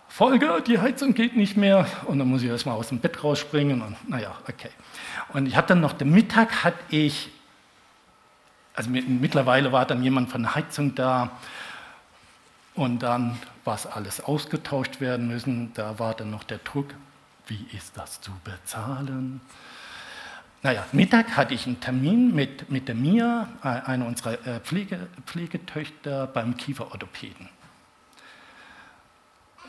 Folge, 0.09 0.61
die 0.65 0.79
Heizung 0.79 1.13
geht 1.13 1.37
nicht 1.37 1.55
mehr. 1.55 1.85
Und 2.05 2.19
dann 2.19 2.27
muss 2.27 2.41
ich 2.41 2.49
erstmal 2.49 2.75
aus 2.75 2.89
dem 2.89 2.99
Bett 2.99 3.23
rausspringen. 3.23 3.81
Und 3.81 4.09
naja, 4.09 4.35
okay. 4.49 4.71
Und 5.31 5.45
ich 5.45 5.55
habe 5.55 5.67
dann 5.67 5.79
noch 5.79 5.93
den 5.93 6.11
Mittag, 6.11 6.63
hatte 6.63 6.79
ich, 6.89 7.29
also 8.73 8.89
mittlerweile 8.89 9.71
war 9.71 9.85
dann 9.85 10.03
jemand 10.03 10.29
von 10.29 10.41
der 10.41 10.55
Heizung 10.55 10.95
da. 10.95 11.31
Und 12.73 13.03
dann 13.03 13.37
war 13.63 13.75
es 13.75 13.85
alles 13.85 14.21
ausgetauscht 14.21 14.99
werden 14.99 15.27
müssen. 15.27 15.73
Da 15.75 15.99
war 15.99 16.15
dann 16.15 16.31
noch 16.31 16.43
der 16.43 16.57
Druck, 16.57 16.87
wie 17.47 17.65
ist 17.77 17.95
das 17.95 18.19
zu 18.19 18.31
bezahlen? 18.43 19.41
Naja, 20.63 20.85
Mittag 20.91 21.37
hatte 21.37 21.53
ich 21.53 21.67
einen 21.67 21.79
Termin 21.79 22.33
mit, 22.33 22.69
mit 22.69 22.87
der 22.87 22.95
Mia, 22.95 23.47
äh, 23.63 23.67
einer 23.67 24.07
unserer 24.07 24.33
äh, 24.45 24.59
Pflege, 24.59 25.07
Pflegetöchter, 25.25 26.27
beim 26.27 26.57
Kieferorthopäden 26.57 27.47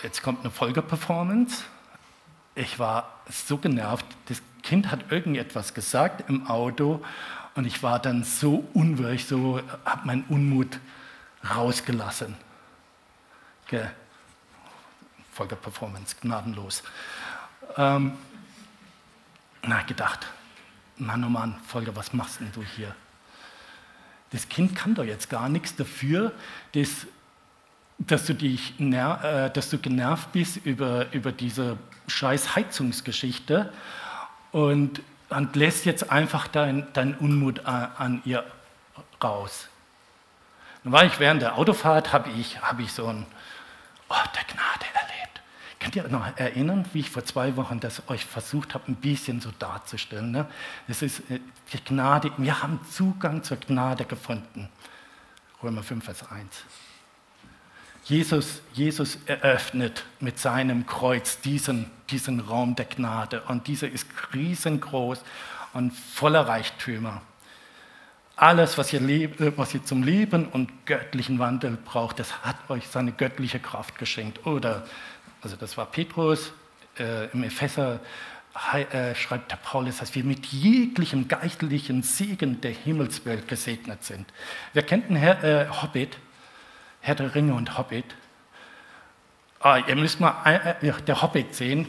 jetzt 0.03 0.23
kommt 0.23 0.41
eine 0.41 0.51
Folgeperformance. 0.51 1.65
Ich 2.55 2.79
war 2.79 3.21
so 3.29 3.59
genervt. 3.59 4.07
Das 4.27 4.43
Kind 4.63 4.91
hat 4.91 5.11
irgendetwas 5.11 5.75
gesagt 5.75 6.29
im 6.29 6.47
Auto 6.47 7.05
und 7.55 7.65
ich 7.65 7.83
war 7.83 7.99
dann 7.99 8.25
so 8.25 8.69
unwirsch, 8.75 9.25
so 9.25 9.61
habe 9.85 10.07
meinen 10.07 10.25
Unmut 10.29 10.79
rausgelassen. 11.49 12.37
Okay. 13.65 13.89
Folgeperformance, 15.33 16.17
gnadenlos. 16.21 16.83
Ähm, 17.77 18.13
na, 19.63 19.83
gedacht, 19.83 20.27
Mann, 20.97 21.25
oh 21.25 21.29
Mann, 21.29 21.59
Folger, 21.67 21.95
was 21.97 22.13
machst 22.13 22.41
denn 22.41 22.53
du 22.53 22.63
hier? 22.63 22.95
Das 24.31 24.49
Kind 24.49 24.77
kann 24.77 24.95
doch 24.95 25.05
jetzt 25.05 25.31
gar 25.31 25.49
nichts 25.49 25.75
dafür, 25.77 26.33
das 26.73 27.07
dass 28.07 28.27
du, 28.27 28.35
dich, 28.35 28.79
äh, 28.81 29.51
dass 29.51 29.71
du 29.71 29.79
genervt 29.79 30.33
bist 30.33 30.57
über, 30.65 31.13
über 31.13 31.33
diese 31.33 31.77
scheiß 32.07 32.57
Heizungsgeschichte 32.57 33.73
und, 34.53 35.03
und 35.29 35.57
lässt 35.57 35.85
jetzt 35.85 36.11
einfach 36.11 36.49
deinen 36.49 36.87
dein 36.95 37.15
Unmut 37.15 37.67
an, 37.67 37.91
an, 37.97 38.23
ihr 38.25 38.45
raus. 39.23 39.69
Dann 40.83 40.93
war 40.93 41.05
ich 41.05 41.21
während 41.21 41.43
der 41.43 41.59
Autofahrt, 41.59 42.13
habe 42.13 42.31
ich, 42.31 42.61
hab 42.63 42.81
ich 42.81 42.93
so 42.93 43.07
ein 43.07 43.27
Ort 44.09 44.31
der 44.35 44.45
Gnade 44.45 44.87
erlebt. 44.95 45.43
Könnt 45.79 45.97
ihr 45.97 46.05
euch 46.05 46.11
noch 46.11 46.27
erinnern, 46.39 46.87
wie 46.95 47.01
ich 47.01 47.11
vor 47.11 47.25
zwei 47.25 47.55
Wochen 47.57 47.81
das 47.81 48.03
euch 48.09 48.25
versucht 48.25 48.73
habe, 48.73 48.91
ein 48.91 48.97
bisschen 48.97 49.43
so 49.43 49.51
darzustellen? 49.59 50.31
Ne? 50.31 50.47
Das 50.89 51.03
ist 51.03 51.21
äh, 51.31 51.41
die 51.73 51.85
Gnade, 51.85 52.33
wir 52.39 52.63
haben 52.63 52.81
Zugang 52.91 53.43
zur 53.43 53.59
Gnade 53.59 54.07
gefunden. 54.07 54.71
Römer 55.63 55.83
5, 55.83 56.03
Vers 56.03 56.31
1. 56.31 56.65
Jesus, 58.05 58.63
Jesus 58.73 59.19
eröffnet 59.27 60.05
mit 60.21 60.39
seinem 60.39 60.87
Kreuz 60.87 61.41
diesen, 61.41 61.91
diesen 62.11 62.41
Raum 62.41 62.75
der 62.75 62.87
Gnade 62.87 63.43
und 63.43 63.67
dieser 63.67 63.89
ist 63.89 64.07
riesengroß 64.35 65.23
und 65.73 65.93
voller 65.93 66.47
Reichtümer. 66.49 67.23
Alles, 68.37 68.79
was 68.79 68.93
ihr, 68.93 69.01
lebe, 69.01 69.57
was 69.59 69.75
ihr 69.75 69.85
zum 69.85 70.03
Leben 70.03 70.47
und 70.47 70.87
göttlichen 70.87 71.39
Wandel 71.39 71.77
braucht, 71.85 72.19
das 72.19 72.43
hat 72.43 72.57
euch 72.71 72.87
seine 72.89 73.13
göttliche 73.13 73.61
Kraft 73.61 73.99
geschenkt. 73.99 74.47
Oder, 74.47 74.87
also 75.43 75.57
das 75.57 75.77
war 75.77 75.87
Petrus, 75.87 76.53
äh, 76.99 77.27
im 77.33 77.45
Epheser 77.45 78.01
äh, 78.75 79.15
schreibt 79.15 79.53
der 79.53 79.57
Paulus, 79.57 79.99
dass 79.99 80.15
wir 80.15 80.25
mit 80.25 80.47
jeglichem 80.47 81.29
geistlichen 81.29 82.03
Segen 82.03 82.61
der 82.61 82.73
Himmelswelt 82.73 83.47
gesegnet 83.47 84.05
sind. 84.05 84.27
Wer 84.73 84.83
kennt 84.83 85.09
den 85.09 85.17
Herr, 85.17 85.45
äh, 85.45 85.69
Hobbit? 85.69 86.17
Herr 87.01 87.15
der 87.15 87.35
Ringe 87.35 87.55
und 87.55 87.79
Hobbit. 87.79 88.05
Ah, 89.61 89.79
ihr 89.79 89.97
müsst 89.97 90.21
mal 90.21 90.35
äh, 90.45 90.93
der 91.03 91.23
Hobbit 91.23 91.55
sehen, 91.55 91.87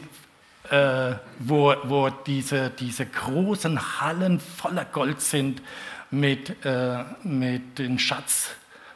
äh, 0.70 1.14
wo, 1.38 1.74
wo 1.84 2.10
diese, 2.10 2.70
diese 2.70 3.06
großen 3.06 4.00
Hallen 4.00 4.40
voller 4.40 4.84
Gold 4.84 5.20
sind 5.20 5.62
mit, 6.10 6.64
äh, 6.64 7.04
mit 7.22 7.78
dem 7.78 7.98
Schatz 7.98 8.50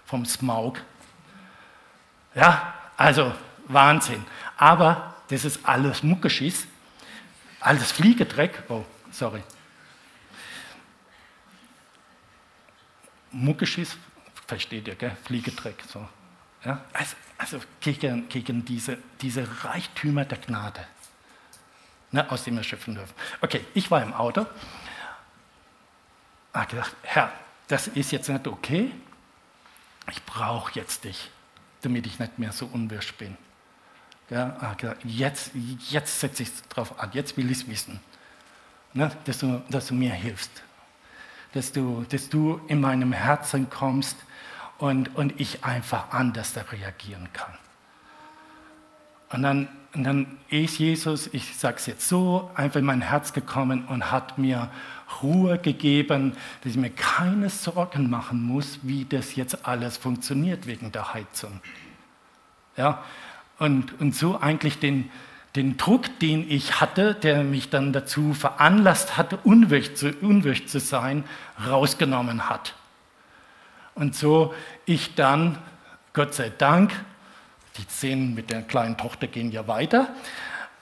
vom 0.04 0.24
Smaug. 0.24 0.80
Ja, 2.34 2.74
also 2.96 3.32
Wahnsinn. 3.68 4.24
Aber 4.56 5.14
das 5.28 5.44
ist 5.44 5.60
alles 5.64 6.02
Muckeschiss, 6.02 6.66
alles 7.60 7.92
Fliegedreck. 7.92 8.62
Oh, 8.68 8.84
sorry. 9.10 9.42
Muckeschiss 13.32 13.96
versteht 14.46 14.88
ihr, 14.88 14.94
gell? 14.94 15.16
Fliegedreck. 15.24 15.82
So. 15.88 16.06
Ja? 16.64 16.84
Also, 16.92 17.16
also 17.38 17.60
gegen, 17.80 18.28
gegen 18.28 18.64
diese, 18.64 18.98
diese 19.20 19.64
Reichtümer 19.64 20.24
der 20.24 20.38
Gnade, 20.38 20.86
ne, 22.12 22.30
aus 22.30 22.44
dem 22.44 22.56
wir 22.56 22.62
schöpfen 22.62 22.94
dürfen. 22.94 23.14
Okay, 23.40 23.64
ich 23.74 23.90
war 23.90 24.02
im 24.02 24.12
Auto, 24.12 24.46
habe 26.52 26.66
gedacht, 26.70 26.96
Herr, 27.02 27.32
das 27.68 27.88
ist 27.88 28.12
jetzt 28.12 28.28
nicht 28.28 28.46
okay, 28.46 28.90
ich 30.10 30.22
brauche 30.24 30.72
jetzt 30.74 31.04
dich, 31.04 31.30
damit 31.82 32.06
ich 32.06 32.18
nicht 32.18 32.38
mehr 32.38 32.52
so 32.52 32.66
unwirsch 32.66 33.14
bin. 33.14 33.36
Ja, 34.30 34.76
jetzt, 35.04 35.52
jetzt 35.88 36.18
setze 36.18 36.42
ich 36.42 36.48
es 36.48 36.62
drauf 36.68 36.98
an, 36.98 37.10
jetzt 37.12 37.36
will 37.36 37.50
ich 37.50 37.58
es 37.58 37.68
wissen, 37.68 38.00
ne, 38.92 39.10
dass, 39.24 39.38
du, 39.38 39.62
dass 39.68 39.86
du 39.88 39.94
mir 39.94 40.12
hilfst, 40.12 40.50
dass 41.52 41.70
du, 41.70 42.04
dass 42.08 42.28
du 42.28 42.60
in 42.66 42.80
meinem 42.80 43.12
Herzen 43.12 43.70
kommst 43.70 44.16
und, 44.78 45.14
und 45.16 45.40
ich 45.40 45.64
einfach 45.64 46.10
anders 46.10 46.52
da 46.52 46.62
reagieren 46.62 47.28
kann. 47.32 47.52
Und 49.32 49.42
dann, 49.42 49.68
und 49.94 50.04
dann 50.04 50.38
ist 50.48 50.78
Jesus, 50.78 51.28
ich 51.32 51.56
sage 51.56 51.76
es 51.78 51.86
jetzt 51.86 52.08
so, 52.08 52.50
einfach 52.54 52.80
in 52.80 52.84
mein 52.84 53.00
Herz 53.00 53.32
gekommen 53.32 53.84
und 53.86 54.10
hat 54.12 54.38
mir 54.38 54.70
Ruhe 55.22 55.58
gegeben, 55.58 56.32
dass 56.62 56.72
ich 56.72 56.78
mir 56.78 56.90
keine 56.90 57.50
Sorgen 57.50 58.10
machen 58.10 58.42
muss, 58.42 58.80
wie 58.82 59.04
das 59.04 59.36
jetzt 59.36 59.66
alles 59.66 59.96
funktioniert 59.96 60.66
wegen 60.66 60.92
der 60.92 61.14
Heizung. 61.14 61.60
Ja? 62.76 63.02
Und, 63.58 63.98
und 64.00 64.14
so 64.14 64.38
eigentlich 64.40 64.78
den, 64.78 65.10
den 65.56 65.76
Druck, 65.76 66.18
den 66.20 66.48
ich 66.50 66.80
hatte, 66.80 67.14
der 67.14 67.42
mich 67.42 67.70
dann 67.70 67.92
dazu 67.92 68.34
veranlasst 68.34 69.16
hatte, 69.16 69.38
unwürdig 69.44 69.96
zu, 69.96 70.12
unwürdig 70.20 70.68
zu 70.68 70.78
sein, 70.78 71.24
rausgenommen 71.66 72.48
hat. 72.48 72.74
Und 73.96 74.14
so 74.14 74.54
ich 74.84 75.14
dann, 75.14 75.58
Gott 76.12 76.34
sei 76.34 76.50
Dank, 76.50 76.92
die 77.78 77.82
Szenen 77.82 78.34
mit 78.34 78.50
der 78.50 78.62
kleinen 78.62 78.96
Tochter 78.96 79.26
gehen 79.26 79.50
ja 79.50 79.66
weiter, 79.66 80.08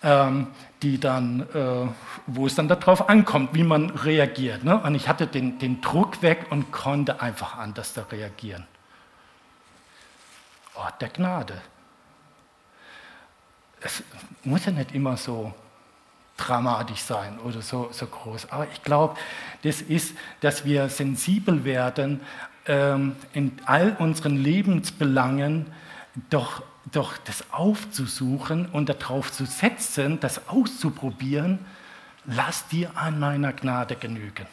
ähm, 0.02 0.48
die 0.82 0.98
dann, 0.98 1.48
äh, 1.54 1.88
wo 2.26 2.46
es 2.46 2.56
dann 2.56 2.68
darauf 2.68 3.08
ankommt, 3.08 3.54
wie 3.54 3.62
man 3.62 3.90
reagiert. 3.90 4.64
Ne? 4.64 4.78
Und 4.78 4.94
ich 4.96 5.08
hatte 5.08 5.26
den, 5.26 5.58
den 5.58 5.80
Druck 5.80 6.22
weg 6.22 6.46
und 6.50 6.72
konnte 6.72 7.22
einfach 7.22 7.56
anders 7.56 7.94
da 7.94 8.02
reagieren. 8.02 8.66
Ort 10.74 11.00
der 11.00 11.08
Gnade. 11.08 11.62
Es 13.80 14.02
muss 14.42 14.64
ja 14.64 14.72
nicht 14.72 14.92
immer 14.92 15.16
so 15.16 15.54
dramatisch 16.36 17.00
sein 17.00 17.38
oder 17.38 17.62
so, 17.62 17.90
so 17.92 18.06
groß. 18.06 18.50
Aber 18.50 18.66
ich 18.72 18.82
glaube, 18.82 19.16
das 19.62 19.80
ist, 19.80 20.16
dass 20.40 20.64
wir 20.64 20.88
sensibel 20.88 21.64
werden 21.64 22.20
in 22.66 23.52
all 23.66 23.96
unseren 23.98 24.36
Lebensbelangen, 24.36 25.66
doch, 26.30 26.62
doch 26.92 27.16
das 27.18 27.44
aufzusuchen 27.52 28.66
und 28.66 28.88
darauf 28.88 29.32
zu 29.32 29.44
setzen, 29.44 30.20
das 30.20 30.48
auszuprobieren, 30.48 31.58
lass 32.24 32.66
dir 32.68 32.90
an 32.96 33.18
meiner 33.18 33.52
Gnade 33.52 33.96
genügen. 33.96 34.46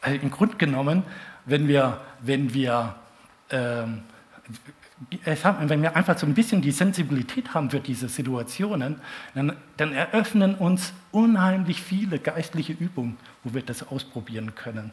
Also 0.00 0.20
Im 0.20 0.30
Grunde 0.30 0.56
genommen, 0.56 1.02
wenn 1.46 1.68
wir, 1.68 2.00
wenn 2.20 2.52
wir 2.52 2.94
ähm, 3.50 4.02
wenn 5.24 5.82
wir 5.82 5.96
einfach 5.96 6.18
so 6.18 6.26
ein 6.26 6.34
bisschen 6.34 6.62
die 6.62 6.70
Sensibilität 6.70 7.54
haben 7.54 7.70
für 7.70 7.80
diese 7.80 8.08
Situationen, 8.08 9.00
dann, 9.34 9.56
dann, 9.76 9.92
eröffnen 9.92 10.54
uns 10.54 10.92
unheimlich 11.10 11.82
viele 11.82 12.18
geistliche 12.18 12.72
Übungen, 12.72 13.16
wo 13.42 13.54
wir 13.54 13.62
das 13.62 13.86
ausprobieren 13.88 14.54
können. 14.54 14.92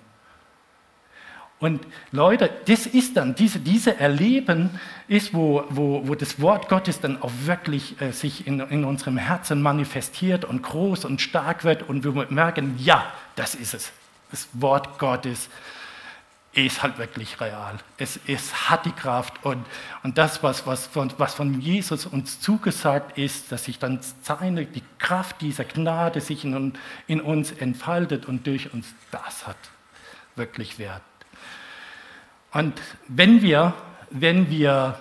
Und 1.60 1.86
Leute, 2.12 2.50
das 2.66 2.88
ist 2.88 3.18
dann, 3.18 3.36
diese, 3.36 3.60
diese 3.60 4.00
Erleben 4.00 4.72
ist, 5.08 5.32
wo, 5.32 5.64
wo, 5.70 6.08
wo 6.08 6.16
das 6.16 6.42
Wort 6.42 6.68
Gottes 6.68 7.00
dann 7.00 7.22
auch 7.22 7.32
wirklich 7.46 8.02
äh, 8.02 8.12
sich 8.12 8.48
in, 8.48 8.60
in 8.62 8.84
unserem 8.84 9.18
Herzen 9.18 9.62
manifestiert 9.62 10.44
und 10.44 10.64
groß 10.64 11.06
und 11.06 11.22
stark 11.22 11.64
wird 11.64 11.88
und 11.88 12.04
wir 12.04 12.26
merken, 12.32 12.74
ja, 12.80 13.14
das 13.36 13.54
ist 13.54 13.76
es. 13.76 13.92
Das 14.32 14.48
Wort 14.54 14.98
Gottes 14.98 15.50
ist 16.54 16.84
halt 16.84 16.98
wirklich 16.98 17.40
real. 17.40 17.78
Es, 17.98 18.20
es 18.28 18.70
hat 18.70 18.86
die 18.86 18.92
Kraft 18.92 19.46
und, 19.46 19.66
und 20.04 20.18
das, 20.18 20.44
was, 20.44 20.68
was, 20.68 20.86
von, 20.88 21.12
was 21.18 21.34
von 21.34 21.62
Jesus 21.62 22.06
uns 22.06 22.42
zugesagt 22.42 23.18
ist, 23.18 23.52
dass 23.52 23.66
sich 23.66 23.80
dann 23.80 24.00
seine, 24.22 24.66
die 24.66 24.84
Kraft 25.00 25.42
dieser 25.42 25.64
Gnade 25.64 26.20
sich 26.20 26.44
in, 26.44 26.74
in 27.08 27.22
uns 27.22 27.52
entfaltet 27.54 28.26
und 28.26 28.48
durch 28.48 28.74
uns, 28.74 28.94
das 29.12 29.48
hat 29.48 29.58
wirklich 30.36 30.78
Wert. 30.78 31.02
Und 32.52 32.82
wenn 33.08 33.42
wir, 33.42 33.74
wenn 34.10 34.50
wir 34.50 35.00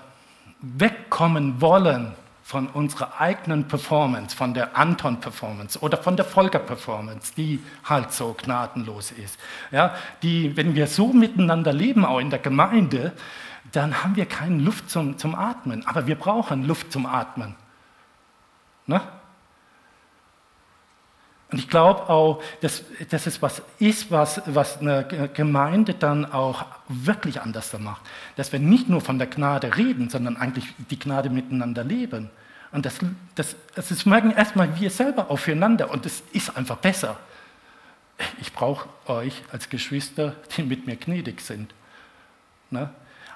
wegkommen 0.61 1.61
wollen 1.61 2.15
von 2.51 2.67
unserer 2.67 3.21
eigenen 3.21 3.69
Performance, 3.69 4.35
von 4.35 4.55
der 4.55 4.77
Anton-Performance 4.77 5.79
oder 5.79 5.97
von 5.97 6.17
der 6.17 6.25
Volker-Performance, 6.25 7.33
die 7.37 7.61
halt 7.85 8.13
so 8.13 8.35
gnadenlos 8.35 9.13
ist. 9.13 9.39
Ja, 9.71 9.95
die, 10.25 10.57
wenn 10.57 10.75
wir 10.75 10.89
so 10.89 11.13
miteinander 11.13 11.73
leben, 11.73 12.05
auch 12.05 12.19
in 12.19 12.29
der 12.29 12.41
Gemeinde, 12.41 13.13
dann 13.71 14.03
haben 14.03 14.17
wir 14.17 14.27
keine 14.27 14.61
Luft 14.61 14.91
zum, 14.91 15.17
zum 15.17 15.37
Atmen. 15.37 15.87
Aber 15.87 16.09
wir 16.09 16.17
brauchen 16.17 16.67
Luft 16.67 16.91
zum 16.91 17.07
Atmen. 17.07 17.55
Ne? 18.87 19.01
Und 21.53 21.59
ich 21.59 21.69
glaube 21.69 22.09
auch, 22.09 22.43
dass, 22.61 22.85
dass 23.11 23.27
es 23.27 23.43
was 23.43 23.63
ist, 23.79 24.11
was, 24.11 24.41
was 24.47 24.79
eine 24.79 25.31
Gemeinde 25.35 25.95
dann 25.95 26.31
auch 26.31 26.65
wirklich 26.89 27.41
anders 27.41 27.77
macht. 27.79 28.03
Dass 28.37 28.53
wir 28.53 28.61
nicht 28.61 28.89
nur 28.89 29.01
von 29.01 29.19
der 29.19 29.27
Gnade 29.27 29.77
reden, 29.77 30.11
sondern 30.11 30.37
eigentlich 30.37 30.67
die 30.91 30.99
Gnade 30.99 31.29
miteinander 31.29 31.83
leben. 31.83 32.31
Und 32.73 32.87
das, 32.87 33.01
das, 33.35 33.57
das 33.75 34.07
merken 34.07 34.31
erstmal 34.31 34.79
wir 34.79 34.91
selber 34.91 35.31
aufeinander 35.31 35.91
und 35.91 36.07
es 36.07 36.23
ist 36.33 36.57
einfach 36.57 36.77
besser. 36.77 37.19
Ich 38.41 38.53
brauche 38.53 38.89
euch 39.07 39.43
als 39.51 39.69
Geschwister, 39.69 40.35
die 40.57 40.63
mit 40.63 40.87
mir 40.87 40.97
gnädig 40.97 41.41
sind. 41.41 41.75
Ne? 42.71 42.91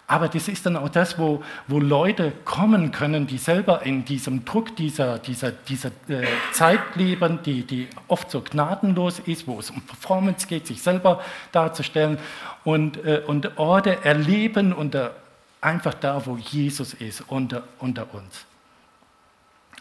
Aber 0.06 0.28
das 0.28 0.48
ist 0.48 0.66
dann 0.66 0.76
auch 0.76 0.90
das, 0.90 1.18
wo, 1.18 1.42
wo 1.66 1.78
Leute 1.78 2.32
kommen 2.44 2.92
können, 2.92 3.26
die 3.26 3.38
selber 3.38 3.82
in 3.86 4.04
diesem 4.04 4.44
Druck 4.44 4.76
dieser, 4.76 5.18
dieser, 5.18 5.50
dieser 5.50 5.88
äh, 6.08 6.26
Zeit 6.52 6.94
leben, 6.94 7.38
die, 7.42 7.66
die 7.66 7.88
oft 8.08 8.30
so 8.30 8.42
gnadenlos 8.42 9.20
ist, 9.20 9.46
wo 9.46 9.58
es 9.58 9.70
um 9.70 9.80
Performance 9.80 10.46
geht, 10.46 10.66
sich 10.66 10.82
selber 10.82 11.22
darzustellen 11.52 12.18
und, 12.64 12.98
äh, 12.98 13.22
und 13.26 13.56
Orte 13.56 14.04
erleben 14.04 14.74
unter, 14.74 15.14
einfach 15.62 15.94
da, 15.94 16.24
wo 16.26 16.36
Jesus 16.36 16.92
ist, 16.92 17.22
unter, 17.28 17.64
unter 17.78 18.12
uns. 18.12 18.44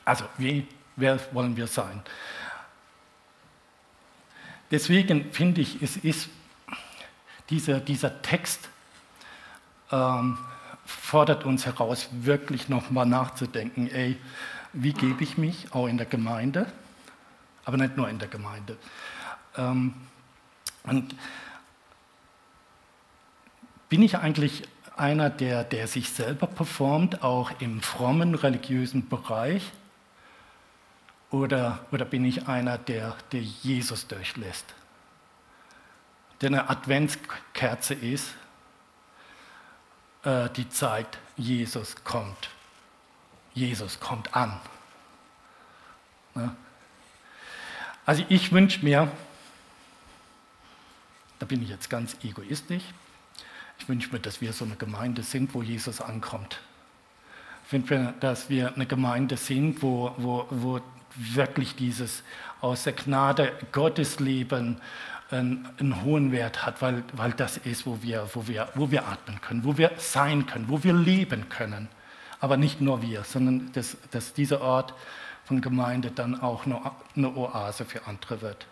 Also, 0.06 0.24
wie, 0.38 0.66
wer 0.96 1.20
wollen 1.34 1.58
wir 1.58 1.68
sein? 1.68 2.02
Deswegen 4.72 5.32
finde 5.32 5.62
ich, 5.62 5.82
es 5.82 5.98
ist 5.98 6.30
dieser, 7.50 7.82
dieser 7.82 8.22
Text 8.22 8.70
ähm, 9.94 10.38
fordert 10.86 11.46
uns 11.46 11.66
heraus, 11.66 12.10
wirklich 12.12 12.68
nochmal 12.68 13.06
nachzudenken, 13.06 13.88
ey, 13.88 14.18
wie 14.74 14.94
gebe 14.94 15.24
ich 15.24 15.38
mich, 15.38 15.74
auch 15.74 15.88
in 15.88 15.98
der 15.98 16.08
Gemeinde, 16.08 16.66
aber 17.64 17.78
nicht 17.78 17.96
nur 17.96 18.10
in 18.10 18.18
der 18.20 18.28
Gemeinde. 18.28 18.76
Ähm, 19.56 19.94
und 20.84 21.16
bin 23.88 24.02
ich 24.02 24.18
eigentlich 24.18 24.64
einer, 24.98 25.30
der, 25.30 25.64
der 25.64 25.88
sich 25.88 26.10
selber 26.10 26.48
performt, 26.48 27.24
auch 27.24 27.52
im 27.60 27.82
frommen 27.82 28.36
religiösen 28.36 29.08
Bereich? 29.08 29.72
Oder, 31.30 31.80
oder 31.92 32.06
bin 32.06 32.26
ich 32.26 32.48
einer, 32.48 32.78
der, 32.78 33.16
der 33.32 33.42
Jesus 33.42 34.08
durchlässt? 34.08 34.66
Der 36.42 36.50
eine 36.50 36.70
Adventskerze 36.70 37.94
ist, 37.94 38.34
äh, 40.24 40.50
die 40.50 40.70
zeigt, 40.70 41.18
Jesus 41.38 42.04
kommt. 42.04 42.50
Jesus 43.54 44.00
kommt 44.00 44.36
an. 44.36 44.60
Ne? 46.36 46.56
Also 48.06 48.24
ich 48.30 48.52
wünsche 48.52 48.84
mir, 48.84 49.12
da 51.40 51.46
bin 51.46 51.62
ich 51.62 51.70
jetzt 51.70 51.90
ganz 51.90 52.18
egoistisch, 52.24 52.84
ich 53.80 53.90
wünsche 53.90 54.12
mir, 54.12 54.20
dass 54.20 54.42
wir 54.42 54.54
so 54.54 54.66
eine 54.66 54.76
Gemeinde 54.76 55.24
sind, 55.24 55.54
wo 55.54 55.62
Jesus 55.62 56.02
ankommt. 56.02 56.60
Ich 57.66 57.74
wünsche 57.74 57.98
mir, 57.98 58.14
dass 58.20 58.50
wir 58.50 58.74
eine 58.74 58.86
Gemeinde 58.86 59.38
sind, 59.38 59.82
wo, 59.82 60.14
wo, 60.18 60.48
wo 60.50 60.82
wirklich 61.16 61.76
dieses 61.76 62.24
aus 62.62 62.84
der 62.84 62.94
Gnade 62.94 63.52
Gottes 63.72 64.20
Leben 64.20 64.80
einen, 65.34 65.68
einen, 65.80 66.04
hohen 66.04 66.32
Wert 66.32 66.66
hat, 66.66 66.82
weil, 66.82 67.04
weil 67.14 67.32
das 67.32 67.58
ist, 67.58 67.86
wo 67.86 68.02
wir, 68.02 68.30
wo, 68.34 68.48
wir, 68.48 68.70
wo 68.76 68.92
wir 68.92 69.08
atmen 69.08 69.42
können, 69.42 69.64
wo 69.64 69.78
wir 69.78 69.92
sein 69.98 70.46
können, 70.46 70.70
wo 70.70 70.84
wir 70.84 70.94
leben 70.94 71.50
können. 71.50 71.90
Aber 72.40 72.58
nicht 72.58 72.82
nur 72.82 73.02
wir, 73.02 73.24
sondern 73.24 73.72
dass, 73.74 73.98
dass 74.12 74.34
dieser 74.34 74.62
Ort 74.62 74.94
von 75.46 75.62
Gemeinde 75.62 76.12
dann 76.12 76.40
auch 76.40 76.66
eine 76.66 77.36
Oase 77.36 77.86
für 77.86 78.06
andere 78.08 78.42
wird. 78.42 78.68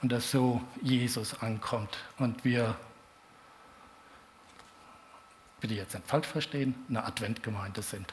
Und 0.00 0.12
dass 0.12 0.30
so 0.30 0.60
Jesus 0.82 1.40
ankommt 1.42 1.98
und 2.18 2.44
wir, 2.44 2.76
bitte 5.60 5.74
jetzt 5.74 5.94
nicht 5.94 6.06
falsch 6.06 6.28
verstehen, 6.28 6.74
eine 6.88 7.04
Adventgemeinde 7.04 7.82
sind. 7.82 8.12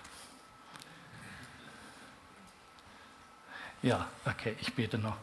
Ja, 3.84 4.08
okay, 4.26 4.56
ich 4.62 4.74
bete 4.74 4.98
noch. 4.98 5.18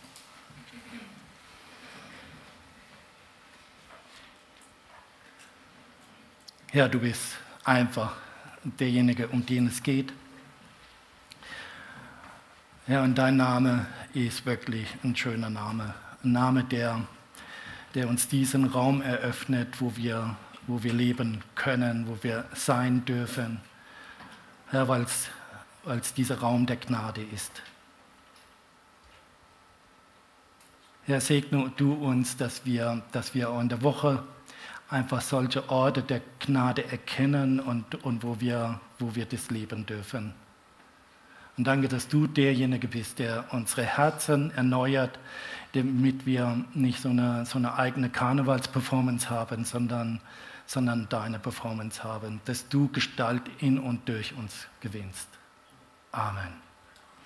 Herr, 6.74 6.88
du 6.88 6.99
bist 6.99 7.36
einfach 7.65 8.13
derjenige, 8.63 9.28
um 9.28 9.45
den 9.45 9.67
es 9.67 9.84
geht. 9.84 10.13
Herr, 12.86 13.03
und 13.03 13.15
dein 13.15 13.36
Name 13.36 13.88
ist 14.13 14.45
wirklich 14.45 14.88
ein 15.03 15.13
schöner 15.13 15.49
Name. 15.49 15.93
Ein 16.24 16.32
Name, 16.32 16.63
der, 16.63 17.01
der 17.93 18.07
uns 18.07 18.30
diesen 18.30 18.63
Raum 18.63 19.01
eröffnet, 19.01 19.82
wo 19.82 19.97
wir, 19.97 20.38
wo 20.65 20.82
wir 20.82 20.93
leben 20.93 21.43
können, 21.55 22.07
wo 22.07 22.17
wir 22.22 22.45
sein 22.53 23.03
dürfen. 23.03 23.59
Herr, 24.69 24.88
weil 24.88 25.01
es 25.01 26.13
dieser 26.13 26.39
Raum 26.39 26.67
der 26.67 26.78
Gnade 26.78 27.22
ist. 27.22 27.51
Herr, 31.03 31.19
segne 31.19 31.69
du 31.76 31.95
uns, 31.95 32.38
dass 32.38 32.65
wir, 32.65 33.01
dass 33.11 33.36
wir 33.36 33.49
in 33.59 33.67
der 33.67 33.82
Woche 33.82 34.24
einfach 34.91 35.21
solche 35.21 35.69
Orte 35.69 36.03
der 36.03 36.21
Gnade 36.39 36.85
erkennen 36.85 37.59
und, 37.59 38.03
und 38.03 38.23
wo, 38.23 38.39
wir, 38.39 38.79
wo 38.99 39.15
wir 39.15 39.25
das 39.25 39.49
leben 39.49 39.85
dürfen. 39.85 40.33
Und 41.57 41.65
danke, 41.65 41.87
dass 41.87 42.07
du 42.07 42.27
derjenige 42.27 42.87
bist, 42.87 43.19
der 43.19 43.45
unsere 43.51 43.83
Herzen 43.83 44.51
erneuert, 44.51 45.17
damit 45.73 46.25
wir 46.25 46.65
nicht 46.73 47.01
so 47.01 47.09
eine, 47.09 47.45
so 47.45 47.57
eine 47.57 47.75
eigene 47.75 48.09
Karnevalsperformance 48.09 49.29
haben, 49.29 49.63
sondern, 49.63 50.19
sondern 50.65 51.07
deine 51.09 51.39
Performance 51.39 52.03
haben, 52.03 52.41
dass 52.45 52.67
du 52.67 52.89
Gestalt 52.89 53.43
in 53.59 53.79
und 53.79 54.07
durch 54.09 54.33
uns 54.35 54.67
gewinnst. 54.81 55.27
Amen. 56.11 56.61